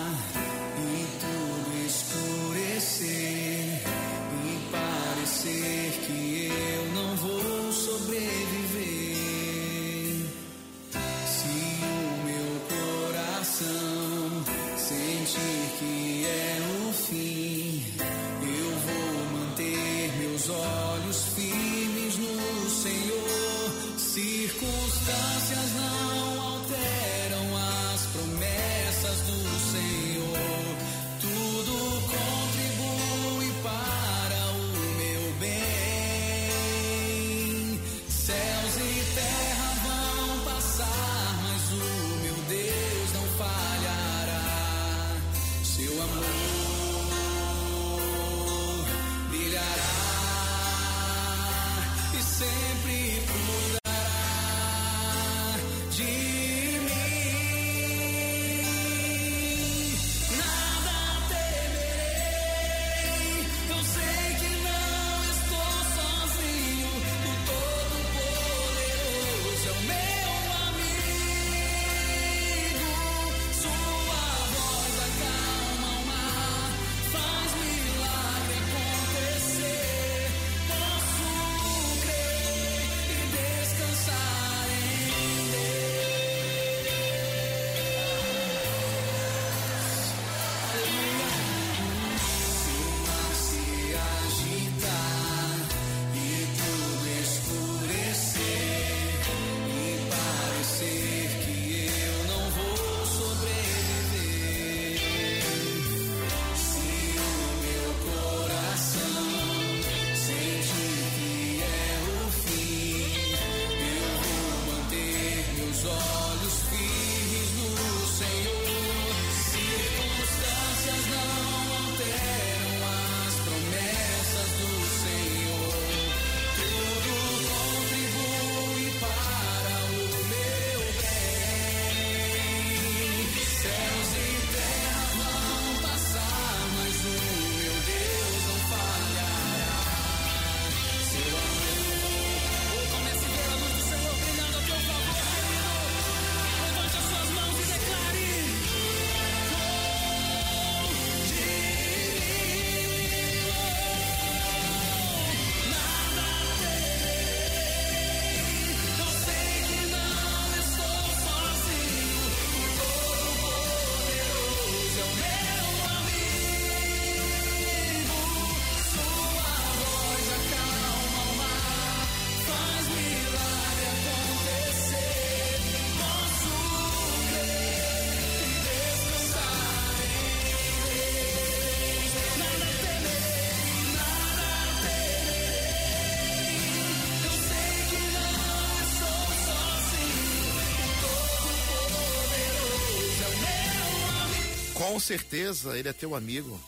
Com 194.93 194.99
certeza 194.99 195.75
ele 195.75 195.89
é 195.89 195.93
teu 195.93 196.13
amigo. 196.13 196.63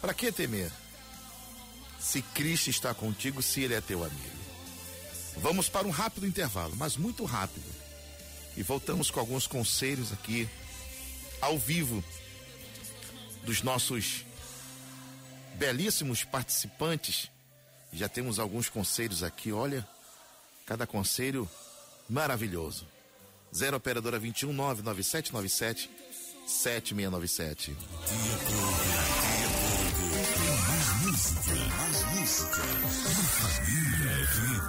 Para 0.00 0.14
que 0.14 0.32
temer? 0.32 0.72
Se 2.00 2.22
Cristo 2.22 2.70
está 2.70 2.94
contigo, 2.94 3.42
se 3.42 3.60
ele 3.60 3.74
é 3.74 3.82
teu 3.82 4.02
amigo. 4.02 4.38
Vamos 5.36 5.68
para 5.68 5.86
um 5.86 5.90
rápido 5.90 6.26
intervalo, 6.26 6.74
mas 6.74 6.96
muito 6.96 7.26
rápido. 7.26 7.66
E 8.56 8.62
voltamos 8.62 9.10
com 9.10 9.20
alguns 9.20 9.46
conselhos 9.46 10.10
aqui, 10.10 10.48
ao 11.38 11.58
vivo, 11.58 12.02
dos 13.44 13.60
nossos 13.60 14.24
belíssimos 15.56 16.24
participantes. 16.24 17.30
Já 17.92 18.08
temos 18.08 18.38
alguns 18.38 18.70
conselhos 18.70 19.22
aqui, 19.22 19.52
olha, 19.52 19.86
cada 20.64 20.86
conselho 20.86 21.46
maravilhoso. 22.08 22.88
0 23.54 23.76
operadora 23.76 24.18
21 24.18 24.50
99797 24.54 25.90
7697. 26.46 27.76
Mais 30.68 31.02
música, 31.02 31.54
mais 31.76 32.04
música. 32.14 32.62
Família 33.40 34.26
FM. 34.26 34.66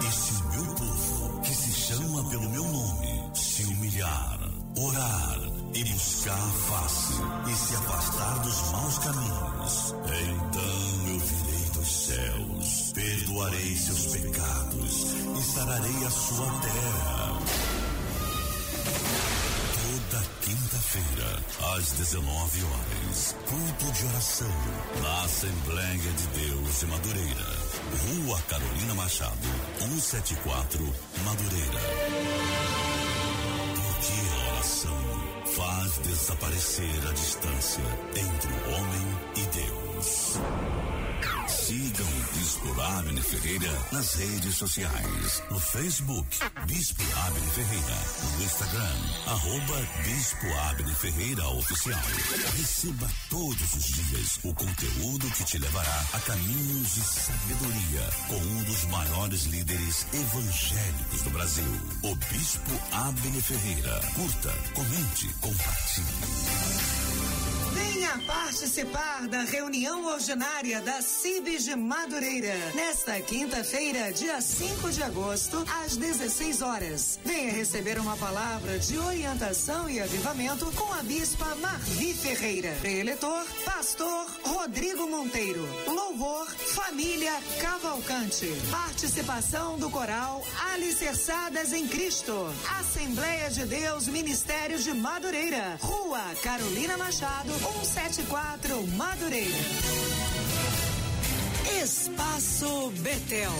E 0.00 0.12
se 0.12 0.32
o 0.32 0.44
meu 0.50 0.66
povo, 0.74 1.40
que 1.42 1.54
se 1.54 1.72
chama 1.72 2.28
pelo 2.30 2.48
meu 2.50 2.64
nome, 2.64 3.30
se 3.34 3.64
humilhar, 3.64 4.38
orar 4.78 5.38
e 5.74 5.84
buscar 5.84 6.38
a 6.38 6.50
face 6.50 7.14
e 7.48 7.54
se 7.54 7.74
afastar 7.76 8.38
dos 8.40 8.70
maus 8.72 8.98
caminhos, 8.98 9.94
então 10.04 11.08
eu 11.08 11.18
virei 11.20 11.70
dos 11.74 12.06
céus, 12.06 12.92
perdoarei 12.92 13.76
seus 13.76 14.06
pecados 14.16 15.14
e 15.38 15.42
sararei 15.42 16.04
a 16.04 16.10
sua 16.10 16.50
terra. 16.60 17.69
Às 21.76 21.92
19 21.92 22.64
horas, 22.64 23.36
culto 23.48 23.92
de 23.92 24.06
oração 24.06 24.48
na 25.02 25.22
Assembleia 25.24 26.12
de 26.12 26.26
Deus 26.26 26.80
de 26.80 26.86
Madureira. 26.86 27.46
Rua 28.26 28.40
Carolina 28.48 28.94
Machado, 28.94 29.48
174, 29.78 30.94
Madureira. 31.24 31.80
Porque 33.76 34.12
a 34.32 34.52
oração 34.52 35.10
desaparecer 36.00 37.08
a 37.08 37.12
distância 37.12 37.84
entre 38.16 38.52
o 38.52 38.74
homem 38.74 39.18
e 39.36 39.42
Deus. 39.56 40.99
Sigam 41.48 42.06
Bispo 42.34 42.80
Abner 42.80 43.22
Ferreira 43.22 43.86
nas 43.92 44.14
redes 44.14 44.54
sociais. 44.56 45.42
No 45.50 45.58
Facebook, 45.58 46.26
Bispo 46.66 47.02
Abner 47.26 47.48
Ferreira. 47.54 47.96
No 48.22 48.44
Instagram, 48.44 48.96
arroba 49.26 49.88
Bispo 50.04 50.46
Abner 50.68 50.94
Ferreira 50.94 51.48
Oficial. 51.48 52.00
Receba 52.56 53.08
todos 53.28 53.74
os 53.74 53.84
dias 53.84 54.38
o 54.44 54.54
conteúdo 54.54 55.30
que 55.30 55.44
te 55.44 55.58
levará 55.58 56.04
a 56.12 56.20
caminhos 56.20 56.94
de 56.94 57.00
sabedoria 57.00 58.10
com 58.28 58.36
um 58.36 58.64
dos 58.64 58.84
maiores 58.86 59.44
líderes 59.44 60.06
evangélicos 60.12 61.22
do 61.22 61.30
Brasil, 61.30 61.80
o 62.02 62.14
Bispo 62.14 62.80
Abner 62.92 63.42
Ferreira. 63.42 64.00
Curta, 64.14 64.52
comente, 64.74 65.28
compartilhe. 65.40 66.99
Venha 68.10 68.26
participar 68.26 69.28
da 69.28 69.42
reunião 69.42 70.04
ordinária 70.04 70.80
da 70.80 71.00
Cibes 71.00 71.64
de 71.64 71.76
Madureira, 71.76 72.54
nesta 72.74 73.20
quinta-feira, 73.20 74.12
dia 74.12 74.40
5 74.40 74.90
de 74.90 75.00
agosto, 75.00 75.64
às 75.84 75.96
16 75.96 76.60
horas. 76.60 77.20
Venha 77.24 77.52
receber 77.52 78.00
uma 78.00 78.16
palavra 78.16 78.80
de 78.80 78.98
orientação 78.98 79.88
e 79.88 80.00
avivamento 80.00 80.72
com 80.72 80.92
a 80.92 81.04
bispa 81.04 81.54
Marvi 81.56 82.12
Ferreira. 82.12 82.76
Preletor, 82.80 83.44
pastor 83.64 84.26
Rodrigo 84.42 85.06
Monteiro. 85.06 85.64
Louvor, 85.86 86.46
família 86.50 87.32
Cavalcante. 87.60 88.46
Participação 88.70 89.78
do 89.78 89.88
coral 89.88 90.44
Alicerçadas 90.72 91.72
em 91.72 91.86
Cristo. 91.86 92.32
Assembleia 92.80 93.50
de 93.50 93.64
Deus 93.66 94.08
Ministérios 94.08 94.82
de 94.82 94.92
Madureira. 94.92 95.78
Rua 95.80 96.22
Carolina 96.42 96.96
Machado, 96.96 97.52
174 98.08 98.86
Madureira. 98.96 99.54
Espaço 101.82 102.90
Betel. 103.00 103.52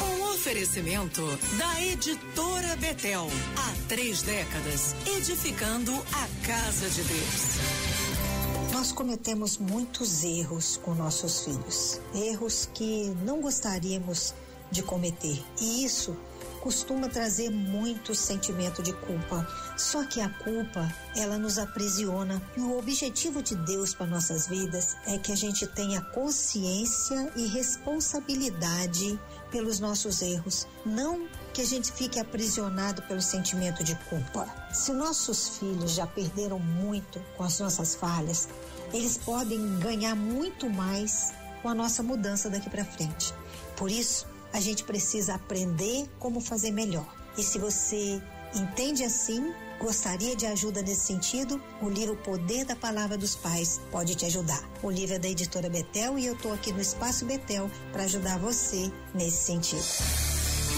Um 0.00 0.32
oferecimento 0.32 1.22
da 1.58 1.82
editora 1.82 2.76
Betel. 2.76 3.26
Há 3.56 3.88
três 3.88 4.22
décadas, 4.22 4.94
edificando 5.16 5.92
a 5.92 6.46
casa 6.46 6.88
de 6.88 7.02
Deus. 7.02 8.72
Nós 8.72 8.92
cometemos 8.92 9.58
muitos 9.58 10.22
erros 10.22 10.76
com 10.76 10.94
nossos 10.94 11.44
filhos, 11.44 12.00
erros 12.14 12.70
que 12.72 13.12
não 13.24 13.40
gostaríamos 13.40 14.34
de 14.70 14.84
cometer. 14.84 15.42
E 15.60 15.84
isso 15.84 16.16
costuma 16.58 17.08
trazer 17.08 17.50
muito 17.50 18.14
sentimento 18.14 18.82
de 18.82 18.92
culpa. 18.92 19.46
Só 19.76 20.04
que 20.04 20.20
a 20.20 20.28
culpa, 20.28 20.92
ela 21.16 21.38
nos 21.38 21.58
aprisiona. 21.58 22.40
E 22.56 22.60
o 22.60 22.78
objetivo 22.78 23.42
de 23.42 23.56
Deus 23.56 23.94
para 23.94 24.06
nossas 24.06 24.46
vidas 24.46 24.96
é 25.06 25.18
que 25.18 25.32
a 25.32 25.36
gente 25.36 25.66
tenha 25.66 26.00
consciência 26.00 27.32
e 27.36 27.46
responsabilidade 27.46 29.18
pelos 29.50 29.80
nossos 29.80 30.20
erros, 30.20 30.66
não 30.84 31.26
que 31.54 31.62
a 31.62 31.66
gente 31.66 31.90
fique 31.90 32.20
aprisionado 32.20 33.02
pelo 33.02 33.22
sentimento 33.22 33.82
de 33.82 33.94
culpa. 34.10 34.46
Se 34.72 34.92
nossos 34.92 35.58
filhos 35.58 35.92
já 35.92 36.06
perderam 36.06 36.58
muito 36.58 37.18
com 37.36 37.44
as 37.44 37.58
nossas 37.58 37.94
falhas, 37.94 38.48
eles 38.92 39.16
podem 39.18 39.78
ganhar 39.78 40.14
muito 40.14 40.68
mais 40.68 41.32
com 41.62 41.68
a 41.68 41.74
nossa 41.74 42.02
mudança 42.02 42.48
daqui 42.48 42.70
para 42.70 42.84
frente. 42.84 43.34
Por 43.76 43.90
isso, 43.90 44.26
a 44.52 44.60
gente 44.60 44.84
precisa 44.84 45.34
aprender 45.34 46.08
como 46.18 46.40
fazer 46.40 46.70
melhor. 46.70 47.06
E 47.36 47.42
se 47.42 47.58
você 47.58 48.20
entende 48.54 49.04
assim, 49.04 49.52
gostaria 49.80 50.34
de 50.34 50.46
ajuda 50.46 50.82
nesse 50.82 51.06
sentido, 51.06 51.62
o 51.80 51.88
livro 51.88 52.16
Poder 52.16 52.64
da 52.64 52.74
Palavra 52.74 53.16
dos 53.16 53.36
Pais 53.36 53.80
pode 53.90 54.14
te 54.14 54.26
ajudar. 54.26 54.62
O 54.82 54.90
livro 54.90 55.14
é 55.14 55.18
da 55.18 55.28
editora 55.28 55.68
Betel 55.68 56.18
e 56.18 56.26
eu 56.26 56.34
estou 56.34 56.52
aqui 56.52 56.72
no 56.72 56.80
Espaço 56.80 57.24
Betel 57.24 57.70
para 57.92 58.04
ajudar 58.04 58.38
você 58.38 58.90
nesse 59.14 59.44
sentido. 59.44 60.27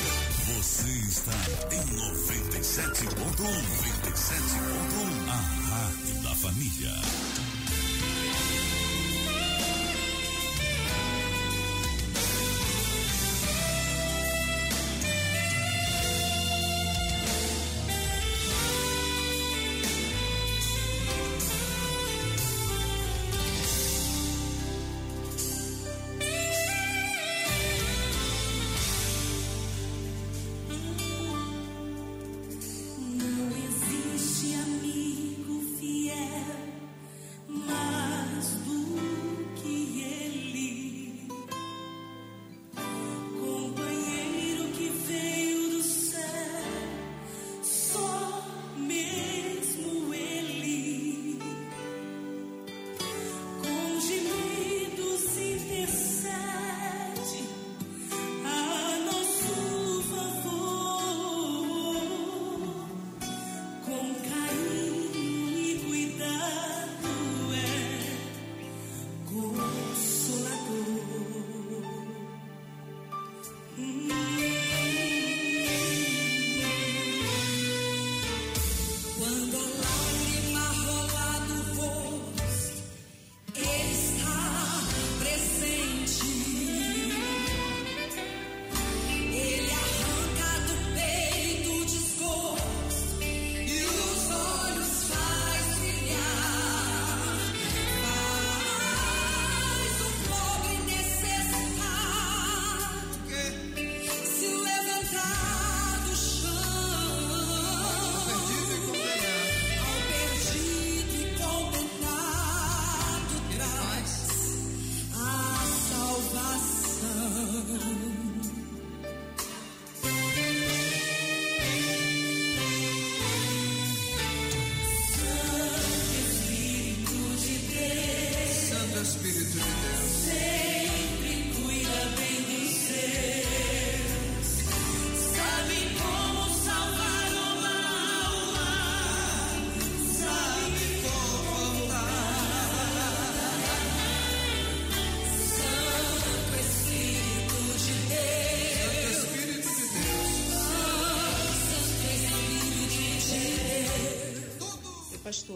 Você 0.56 0.88
está 0.88 1.34
em 1.74 1.84
97.1, 1.84 3.36
97.1, 3.36 5.28
a 5.28 5.34
Rádio 5.34 6.14
da 6.22 6.34
Família. 6.36 6.92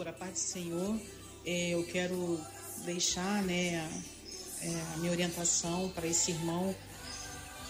A 0.01 0.13
paz 0.13 0.31
do 0.33 0.39
Senhor. 0.39 0.99
É, 1.45 1.69
eu 1.69 1.83
quero 1.85 2.39
deixar 2.83 3.41
né, 3.43 3.79
a, 3.79 4.65
é, 4.65 4.81
a 4.93 4.97
minha 4.97 5.11
orientação 5.11 5.89
para 5.95 6.07
esse 6.07 6.31
irmão 6.31 6.75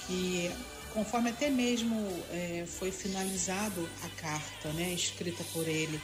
que, 0.07 0.51
conforme 0.93 1.29
até 1.29 1.49
mesmo 1.49 1.95
é, 2.31 2.65
foi 2.67 2.91
finalizado 2.91 3.87
a 4.03 4.09
carta 4.21 4.69
né, 4.73 4.91
escrita 4.93 5.43
por 5.53 5.67
ele, 5.67 6.01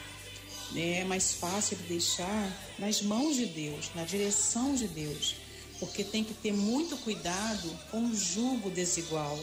né, 0.72 1.00
é 1.00 1.04
mais 1.04 1.34
fácil 1.34 1.78
deixar 1.88 2.52
nas 2.78 3.02
mãos 3.02 3.36
de 3.36 3.46
Deus, 3.48 3.92
na 3.96 4.04
direção 4.04 4.76
de 4.76 4.88
Deus, 4.88 5.36
porque 5.80 6.04
tem 6.04 6.24
que 6.24 6.34
ter 6.34 6.54
muito 6.54 6.96
cuidado 6.98 7.70
com 7.90 8.06
o 8.06 8.16
jugo 8.16 8.70
desigual. 8.70 9.40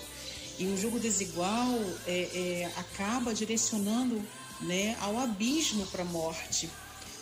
E 0.58 0.66
o 0.66 0.76
jugo 0.76 0.98
desigual 0.98 1.78
é, 2.06 2.64
é, 2.64 2.72
acaba 2.76 3.32
direcionando 3.32 4.20
né, 4.60 4.96
ao 5.00 5.18
abismo 5.18 5.86
para 5.86 6.02
a 6.02 6.06
morte, 6.06 6.68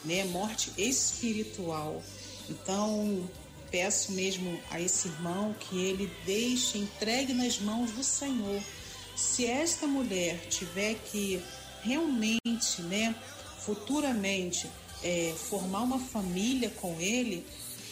né, 0.05 0.25
morte 0.25 0.73
espiritual. 0.79 2.03
Então, 2.49 3.29
peço 3.71 4.13
mesmo 4.13 4.59
a 4.71 4.81
esse 4.81 5.09
irmão 5.09 5.55
que 5.59 5.79
ele 5.79 6.11
deixe 6.25 6.79
entregue 6.79 7.33
nas 7.33 7.59
mãos 7.59 7.91
do 7.91 8.05
Senhor. 8.05 8.63
Se 9.17 9.47
esta 9.47 9.87
mulher 9.87 10.47
tiver 10.49 10.95
que 10.95 11.43
realmente, 11.83 12.83
né, 12.83 13.15
futuramente 13.59 14.69
é, 15.03 15.35
formar 15.37 15.83
uma 15.83 15.99
família 15.99 16.71
com 16.71 17.01
ele, 17.01 17.47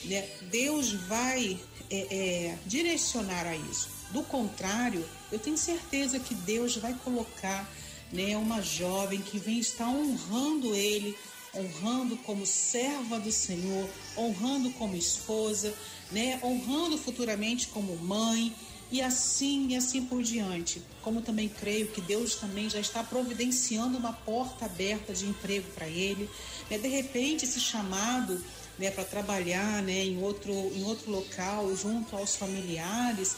né, 0.04 0.28
Deus 0.50 0.92
vai 0.92 1.58
é, 1.90 2.06
é, 2.10 2.58
direcionar 2.66 3.46
a 3.46 3.56
isso. 3.56 3.88
Do 4.10 4.22
contrário, 4.22 5.04
eu 5.32 5.38
tenho 5.38 5.56
certeza 5.56 6.20
que 6.20 6.34
Deus 6.34 6.76
vai 6.76 6.94
colocar 7.04 7.68
né, 8.12 8.36
uma 8.36 8.60
jovem 8.62 9.20
que 9.20 9.38
vem 9.38 9.58
estar 9.58 9.88
honrando 9.88 10.74
ele, 10.74 11.16
honrando 11.54 12.16
como 12.18 12.44
serva 12.44 13.18
do 13.18 13.30
Senhor, 13.30 13.88
honrando 14.16 14.70
como 14.72 14.96
esposa, 14.96 15.74
né, 16.10 16.38
honrando 16.42 16.98
futuramente 16.98 17.68
como 17.68 17.96
mãe 17.96 18.54
e 18.90 19.00
assim 19.00 19.68
e 19.70 19.76
assim 19.76 20.04
por 20.04 20.22
diante. 20.22 20.82
Como 21.02 21.20
também 21.20 21.48
creio 21.48 21.88
que 21.88 22.00
Deus 22.00 22.36
também 22.36 22.68
já 22.68 22.78
está 22.78 23.02
providenciando 23.02 23.98
uma 23.98 24.12
porta 24.12 24.66
aberta 24.66 25.12
de 25.12 25.26
emprego 25.26 25.66
para 25.74 25.88
ele. 25.88 26.28
Né? 26.70 26.78
De 26.78 26.88
repente, 26.88 27.44
esse 27.44 27.60
chamado 27.60 28.40
né, 28.78 28.90
para 28.90 29.04
trabalhar 29.04 29.82
né, 29.82 30.04
em, 30.04 30.22
outro, 30.22 30.52
em 30.52 30.84
outro 30.84 31.10
local, 31.10 31.74
junto 31.76 32.16
aos 32.16 32.36
familiares, 32.36 33.36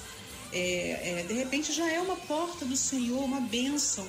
é, 0.53 1.21
é, 1.21 1.25
de 1.27 1.35
repente 1.35 1.73
já 1.73 1.91
é 1.91 2.01
uma 2.01 2.17
porta 2.17 2.65
do 2.65 2.77
Senhor, 2.77 3.23
uma 3.23 3.41
bênção. 3.41 4.07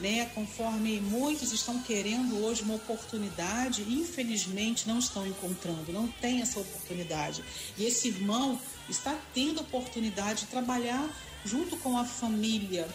Né, 0.00 0.30
conforme 0.34 0.98
muitos 0.98 1.52
estão 1.52 1.78
querendo 1.82 2.42
hoje 2.42 2.62
uma 2.62 2.76
oportunidade, 2.76 3.82
infelizmente 3.82 4.88
não 4.88 4.98
estão 4.98 5.26
encontrando, 5.26 5.92
não 5.92 6.08
tem 6.08 6.40
essa 6.40 6.58
oportunidade. 6.58 7.44
E 7.76 7.84
esse 7.84 8.08
irmão 8.08 8.58
está 8.88 9.14
tendo 9.34 9.60
oportunidade 9.60 10.40
de 10.40 10.46
trabalhar 10.46 11.06
junto 11.44 11.76
com 11.76 11.98
a 11.98 12.06
família, 12.06 12.88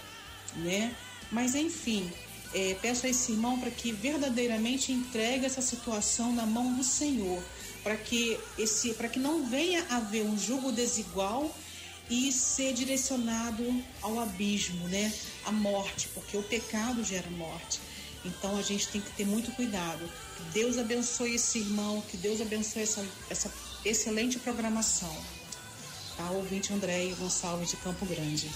né? 0.55 0.95
Mas 1.31 1.53
enfim, 1.53 2.11
é, 2.55 2.75
peço 2.81 3.05
a 3.05 3.09
esse 3.09 3.33
irmão 3.33 3.59
para 3.59 3.69
que 3.69 3.91
verdadeiramente 3.91 4.91
entregue 4.91 5.45
essa 5.45 5.61
situação 5.61 6.31
na 6.31 6.45
mão 6.45 6.73
do 6.73 6.83
Senhor, 6.83 7.43
para 7.83 7.97
que 7.97 8.39
esse, 8.57 8.93
para 8.93 9.09
que 9.09 9.19
não 9.19 9.45
venha 9.45 9.85
haver 9.89 10.23
um 10.23 10.37
jogo 10.37 10.71
desigual 10.71 11.53
e 12.09 12.31
ser 12.31 12.73
direcionado 12.73 13.83
ao 14.01 14.19
abismo, 14.19 14.87
né? 14.87 15.11
A 15.45 15.51
morte, 15.51 16.07
porque 16.13 16.37
o 16.37 16.43
pecado 16.43 17.03
gera 17.03 17.29
morte. 17.31 17.79
Então 18.23 18.57
a 18.57 18.61
gente 18.61 18.87
tem 18.87 19.01
que 19.01 19.11
ter 19.11 19.25
muito 19.25 19.51
cuidado. 19.51 20.09
Que 20.37 20.43
Deus 20.53 20.77
abençoe 20.77 21.35
esse 21.35 21.59
irmão, 21.59 22.01
que 22.09 22.17
Deus 22.17 22.41
abençoe 22.41 22.83
essa, 22.83 23.05
essa 23.29 23.51
excelente 23.83 24.39
programação. 24.39 25.15
Tá? 26.17 26.29
Ouvinte 26.31 26.73
André 26.73 27.13
Gonçalves 27.19 27.69
de 27.69 27.77
Campo 27.77 28.05
Grande. 28.05 28.49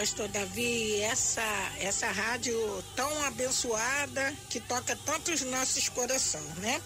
Pastor 0.00 0.28
Davi, 0.28 0.98
essa, 1.02 1.42
essa 1.78 2.10
rádio 2.10 2.56
tão 2.96 3.22
abençoada 3.24 4.34
que 4.48 4.58
toca 4.58 4.96
tantos 4.96 5.42
nossos 5.42 5.90
corações, 5.90 6.56
né? 6.56 6.80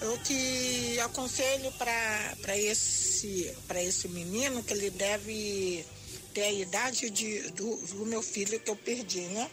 O 0.00 0.16
que 0.20 0.98
aconselho 1.00 1.70
para 1.72 2.56
esse, 2.56 3.54
esse 3.82 4.08
menino 4.08 4.62
que 4.62 4.72
ele 4.72 4.88
deve 4.88 5.84
ter 6.32 6.44
a 6.44 6.52
idade 6.52 7.10
de, 7.10 7.50
do, 7.50 7.76
do 7.76 8.06
meu 8.06 8.22
filho 8.22 8.58
que 8.58 8.70
eu 8.70 8.76
perdi, 8.76 9.20
né? 9.20 9.50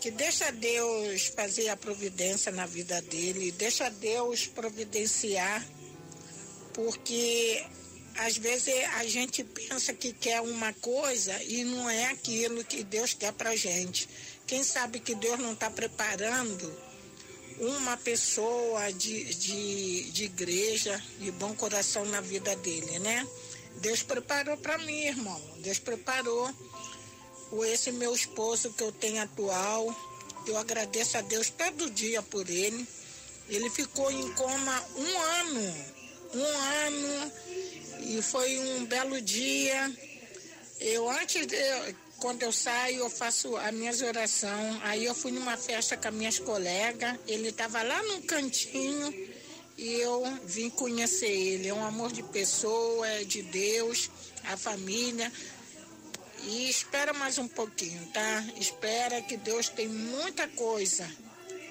Que 0.00 0.12
deixa 0.12 0.52
Deus 0.52 1.26
fazer 1.34 1.68
a 1.68 1.76
providência 1.76 2.52
na 2.52 2.64
vida 2.64 3.02
dele, 3.02 3.50
deixa 3.50 3.90
Deus 3.90 4.46
providenciar, 4.46 5.66
porque 6.72 7.66
às 8.18 8.36
vezes 8.36 8.74
a 8.96 9.04
gente 9.04 9.44
pensa 9.44 9.92
que 9.92 10.12
quer 10.12 10.40
uma 10.40 10.72
coisa 10.74 11.40
e 11.44 11.62
não 11.64 11.88
é 11.88 12.06
aquilo 12.06 12.64
que 12.64 12.82
Deus 12.82 13.14
quer 13.14 13.32
para 13.32 13.54
gente. 13.54 14.08
Quem 14.46 14.64
sabe 14.64 14.98
que 14.98 15.14
Deus 15.14 15.38
não 15.38 15.52
está 15.52 15.70
preparando 15.70 16.72
uma 17.60 17.96
pessoa 17.96 18.92
de, 18.92 19.24
de, 19.34 20.10
de 20.10 20.24
igreja, 20.24 21.00
de 21.20 21.30
bom 21.32 21.54
coração 21.54 22.04
na 22.06 22.20
vida 22.20 22.54
dele, 22.56 22.98
né? 22.98 23.26
Deus 23.76 24.02
preparou 24.02 24.56
para 24.56 24.78
mim, 24.78 25.06
irmão. 25.06 25.40
Deus 25.58 25.78
preparou 25.78 26.52
o 27.52 27.64
esse 27.64 27.92
meu 27.92 28.12
esposo 28.14 28.72
que 28.72 28.82
eu 28.82 28.90
tenho 28.90 29.22
atual. 29.22 29.94
Eu 30.44 30.56
agradeço 30.56 31.18
a 31.18 31.20
Deus 31.20 31.50
todo 31.50 31.90
dia 31.90 32.20
por 32.22 32.48
ele. 32.50 32.86
Ele 33.48 33.70
ficou 33.70 34.10
em 34.10 34.32
coma 34.34 34.84
um 34.96 35.18
ano. 35.18 35.74
Um 36.34 36.44
ano 36.44 37.32
e 38.08 38.22
foi 38.22 38.58
um 38.58 38.86
belo 38.86 39.20
dia. 39.20 39.92
Eu 40.80 41.10
antes 41.10 41.46
de, 41.46 41.56
quando 42.18 42.42
eu 42.42 42.52
saio, 42.52 43.00
eu 43.00 43.10
faço 43.10 43.54
as 43.56 43.72
minhas 43.74 44.00
orações. 44.00 44.80
Aí 44.82 45.04
eu 45.04 45.14
fui 45.14 45.30
numa 45.30 45.56
festa 45.58 45.94
com 45.96 46.08
as 46.08 46.14
minhas 46.14 46.38
colegas. 46.38 47.18
Ele 47.26 47.48
estava 47.48 47.82
lá 47.82 48.02
no 48.02 48.22
cantinho 48.22 49.12
e 49.76 49.92
eu 50.00 50.24
vim 50.44 50.70
conhecer 50.70 51.30
ele. 51.30 51.68
É 51.68 51.74
um 51.74 51.84
amor 51.84 52.10
de 52.10 52.22
pessoa, 52.22 53.06
é 53.06 53.24
de 53.24 53.42
Deus, 53.42 54.10
a 54.44 54.56
família. 54.56 55.30
E 56.44 56.70
espera 56.70 57.12
mais 57.12 57.36
um 57.36 57.46
pouquinho, 57.46 58.06
tá? 58.06 58.44
Espera 58.58 59.20
que 59.20 59.36
Deus 59.36 59.68
tem 59.68 59.86
muita 59.86 60.48
coisa 60.48 61.06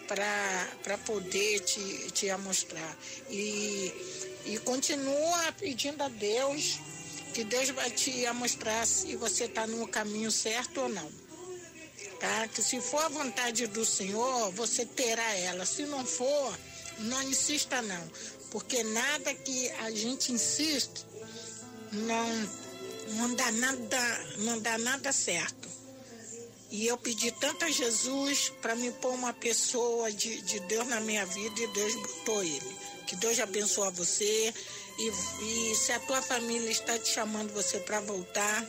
para 0.07 0.97
poder 0.99 1.61
te, 1.61 2.11
te 2.11 2.31
mostrar. 2.37 2.97
E 3.29 3.91
e 4.47 4.57
continua 4.59 5.51
pedindo 5.53 6.01
a 6.01 6.07
Deus 6.07 6.79
que 7.33 7.43
Deus 7.43 7.69
vai 7.69 7.91
te 7.91 8.25
mostrar 8.33 8.87
se 8.87 9.15
você 9.15 9.43
está 9.43 9.67
no 9.67 9.87
caminho 9.87 10.31
certo 10.31 10.81
ou 10.81 10.89
não. 10.89 11.11
Tá? 12.19 12.47
Que 12.47 12.63
se 12.63 12.81
for 12.81 13.03
a 13.03 13.09
vontade 13.09 13.67
do 13.67 13.85
Senhor, 13.85 14.51
você 14.53 14.85
terá 14.85 15.35
ela. 15.35 15.65
Se 15.65 15.83
não 15.83 16.05
for, 16.05 16.57
não 16.99 17.21
insista 17.23 17.81
não. 17.81 18.11
Porque 18.49 18.83
nada 18.83 19.35
que 19.35 19.69
a 19.81 19.91
gente 19.91 20.31
insiste 20.31 21.05
não, 21.91 22.49
não 23.09 23.35
dá 23.35 23.51
nada, 23.51 24.25
não 24.37 24.59
dá 24.59 24.77
nada 24.77 25.11
certo. 25.11 25.67
E 26.71 26.87
eu 26.87 26.97
pedi 26.97 27.31
tanto 27.33 27.65
a 27.65 27.69
Jesus 27.69 28.51
para 28.61 28.75
me 28.75 28.91
pôr 28.93 29.13
uma 29.13 29.33
pessoa 29.33 30.11
de, 30.11 30.41
de 30.41 30.59
Deus 30.61 30.87
na 30.87 30.99
minha 31.01 31.25
vida 31.25 31.61
e 31.61 31.67
Deus 31.67 31.95
botou 31.95 32.43
ele. 32.43 32.86
Que 33.07 33.15
Deus 33.15 33.39
abençoe 33.39 33.91
você. 33.91 34.53
E, 34.99 35.71
e 35.71 35.75
se 35.75 35.91
a 35.93 35.99
tua 36.01 36.21
família 36.21 36.69
está 36.69 36.99
te 36.99 37.09
chamando 37.09 37.53
você 37.53 37.79
para 37.79 38.01
voltar, 38.01 38.65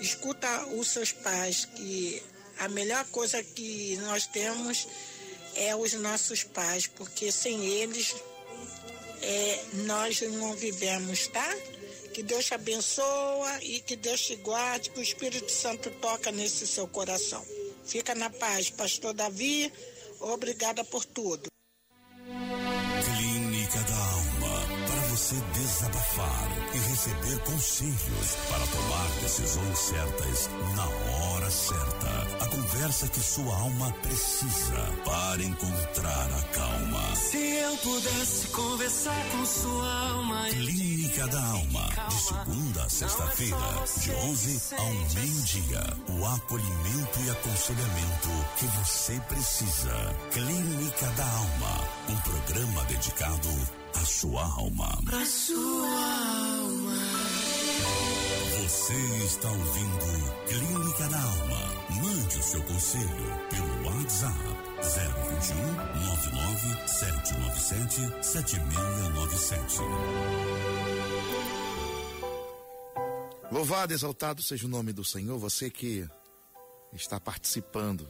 escuta 0.00 0.66
os 0.66 0.88
seus 0.88 1.12
pais, 1.12 1.64
que 1.64 2.22
a 2.58 2.68
melhor 2.68 3.04
coisa 3.06 3.42
que 3.42 3.96
nós 4.02 4.26
temos 4.26 4.88
é 5.54 5.74
os 5.74 5.92
nossos 5.94 6.42
pais, 6.42 6.86
porque 6.86 7.30
sem 7.30 7.64
eles 7.64 8.14
é, 9.22 9.64
nós 9.84 10.20
não 10.20 10.54
vivemos, 10.54 11.26
tá? 11.28 11.56
Que 12.12 12.22
Deus 12.22 12.46
te 12.46 12.54
abençoa 12.54 13.62
e 13.62 13.80
que 13.80 13.94
Deus 13.94 14.20
te 14.22 14.36
guarde, 14.36 14.90
que 14.90 14.98
o 14.98 15.02
Espírito 15.02 15.50
Santo 15.52 15.90
toca 15.92 16.32
nesse 16.32 16.66
seu 16.66 16.88
coração. 16.88 17.44
Fica 17.84 18.14
na 18.14 18.30
paz, 18.30 18.70
Pastor 18.70 19.14
Davi. 19.14 19.72
Obrigada 20.20 20.84
por 20.84 21.04
tudo. 21.04 21.50
Você 25.30 25.60
desabafar 25.60 26.48
e 26.74 26.78
receber 26.78 27.38
conselhos 27.44 28.36
para 28.48 28.66
tomar 28.66 29.08
decisões 29.22 29.78
certas 29.78 30.50
na 30.74 30.86
hora 30.86 31.50
certa. 31.50 32.44
A 32.44 32.48
conversa 32.48 33.06
que 33.06 33.20
sua 33.20 33.54
alma 33.54 33.92
precisa 34.02 34.82
para 35.04 35.42
encontrar 35.42 36.30
a 36.32 36.42
calma. 36.52 37.14
Se 37.14 37.36
eu 37.36 37.76
pudesse 37.76 38.48
conversar 38.48 39.24
com 39.30 39.46
sua 39.46 40.08
alma. 40.10 40.48
Clínica 40.50 41.28
da 41.28 41.44
Alma. 41.44 41.88
De 42.08 42.14
segunda 42.22 42.82
a 42.82 42.88
sexta-feira, 42.88 43.84
de 44.00 44.10
11 44.10 44.74
ao 44.78 44.94
meio-dia. 45.14 45.96
O 46.08 46.26
acolhimento 46.26 47.20
e 47.24 47.30
aconselhamento 47.30 48.28
que 48.56 48.66
você 48.66 49.20
precisa. 49.28 50.16
Clínica 50.32 51.06
da 51.16 51.24
Alma. 51.24 51.88
Um 52.08 52.16
programa 52.16 52.84
dedicado 52.84 53.79
à 53.94 54.04
sua 54.04 54.42
alma. 54.42 54.98
A 55.12 55.24
sua 55.26 55.88
alma. 56.58 56.96
Você 58.62 58.94
está 59.24 59.50
ouvindo 59.50 60.46
Clínica 60.48 61.08
da 61.08 61.20
Alma. 61.20 61.80
Mande 62.02 62.38
o 62.38 62.42
seu 62.42 62.62
conselho 62.62 63.40
pelo 63.50 63.86
WhatsApp 63.86 64.38
021 64.80 65.56
99 66.06 66.88
797 66.88 68.24
7697. 68.24 69.80
Louvado, 73.50 73.92
exaltado 73.92 74.42
seja 74.42 74.66
o 74.66 74.70
nome 74.70 74.92
do 74.92 75.04
Senhor, 75.04 75.36
você 75.38 75.68
que 75.68 76.08
está 76.92 77.18
participando. 77.18 78.08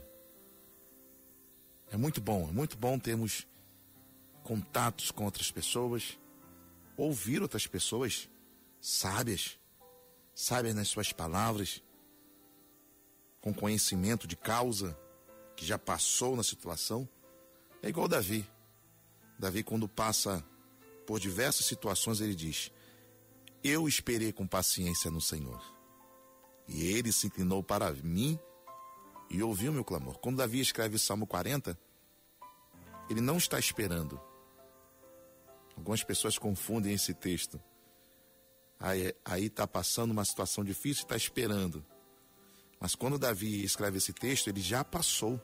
É 1.90 1.96
muito 1.96 2.20
bom, 2.20 2.48
é 2.48 2.52
muito 2.52 2.76
bom 2.76 2.98
termos 2.98 3.46
contatos 4.50 5.12
com 5.12 5.26
outras 5.26 5.48
pessoas, 5.52 6.18
ouvir 6.96 7.40
outras 7.40 7.68
pessoas 7.68 8.28
sábias, 8.80 9.56
sábias 10.34 10.74
nas 10.74 10.88
suas 10.88 11.12
palavras, 11.12 11.80
com 13.40 13.54
conhecimento 13.54 14.26
de 14.26 14.34
causa, 14.34 14.98
que 15.56 15.64
já 15.64 15.78
passou 15.78 16.34
na 16.34 16.42
situação. 16.42 17.08
É 17.80 17.90
igual 17.90 18.08
Davi. 18.08 18.44
Davi, 19.38 19.62
quando 19.62 19.88
passa 19.88 20.44
por 21.06 21.20
diversas 21.20 21.64
situações, 21.66 22.20
ele 22.20 22.34
diz: 22.34 22.72
Eu 23.62 23.86
esperei 23.86 24.32
com 24.32 24.48
paciência 24.48 25.12
no 25.12 25.20
Senhor. 25.20 25.62
E 26.66 26.86
ele 26.86 27.12
se 27.12 27.28
inclinou 27.28 27.62
para 27.62 27.92
mim 27.92 28.36
e 29.30 29.44
ouviu 29.44 29.72
meu 29.72 29.84
clamor. 29.84 30.18
Quando 30.18 30.38
Davi 30.38 30.58
escreve 30.58 30.96
o 30.96 30.98
Salmo 30.98 31.24
40, 31.24 31.78
ele 33.08 33.20
não 33.20 33.36
está 33.36 33.56
esperando. 33.56 34.20
Algumas 35.76 36.02
pessoas 36.04 36.38
confundem 36.38 36.92
esse 36.92 37.14
texto. 37.14 37.60
Aí 38.78 39.44
está 39.44 39.66
passando 39.66 40.10
uma 40.10 40.24
situação 40.24 40.64
difícil 40.64 41.02
e 41.02 41.04
está 41.04 41.16
esperando. 41.16 41.84
Mas 42.78 42.94
quando 42.94 43.18
Davi 43.18 43.62
escreve 43.62 43.98
esse 43.98 44.12
texto, 44.12 44.48
ele 44.48 44.60
já 44.60 44.82
passou. 44.82 45.38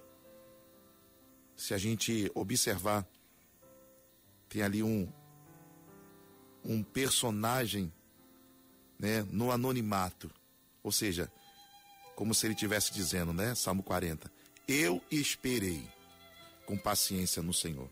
Se 1.55 1.75
a 1.75 1.79
gente 1.79 2.31
observar, 2.35 3.07
tem 4.49 4.63
ali 4.63 4.83
um, 4.83 5.11
um 6.65 6.83
personagem 6.83 7.93
né, 8.99 9.23
no 9.31 9.51
anonimato. 9.51 10.31
Ou 10.83 10.91
seja, 10.91 11.31
como 12.15 12.35
se 12.35 12.47
ele 12.47 12.55
estivesse 12.55 12.93
dizendo, 12.93 13.33
né? 13.33 13.55
Salmo 13.55 13.83
40. 13.83 14.33
Eu 14.67 15.03
esperei 15.11 15.87
com 16.65 16.77
paciência 16.79 17.43
no 17.43 17.53
Senhor. 17.53 17.91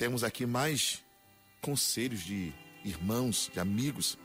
Temos 0.00 0.24
aqui 0.24 0.46
mais 0.46 1.04
conselhos 1.60 2.20
de 2.20 2.54
irmãos, 2.82 3.50
de 3.52 3.60
amigos 3.60 4.18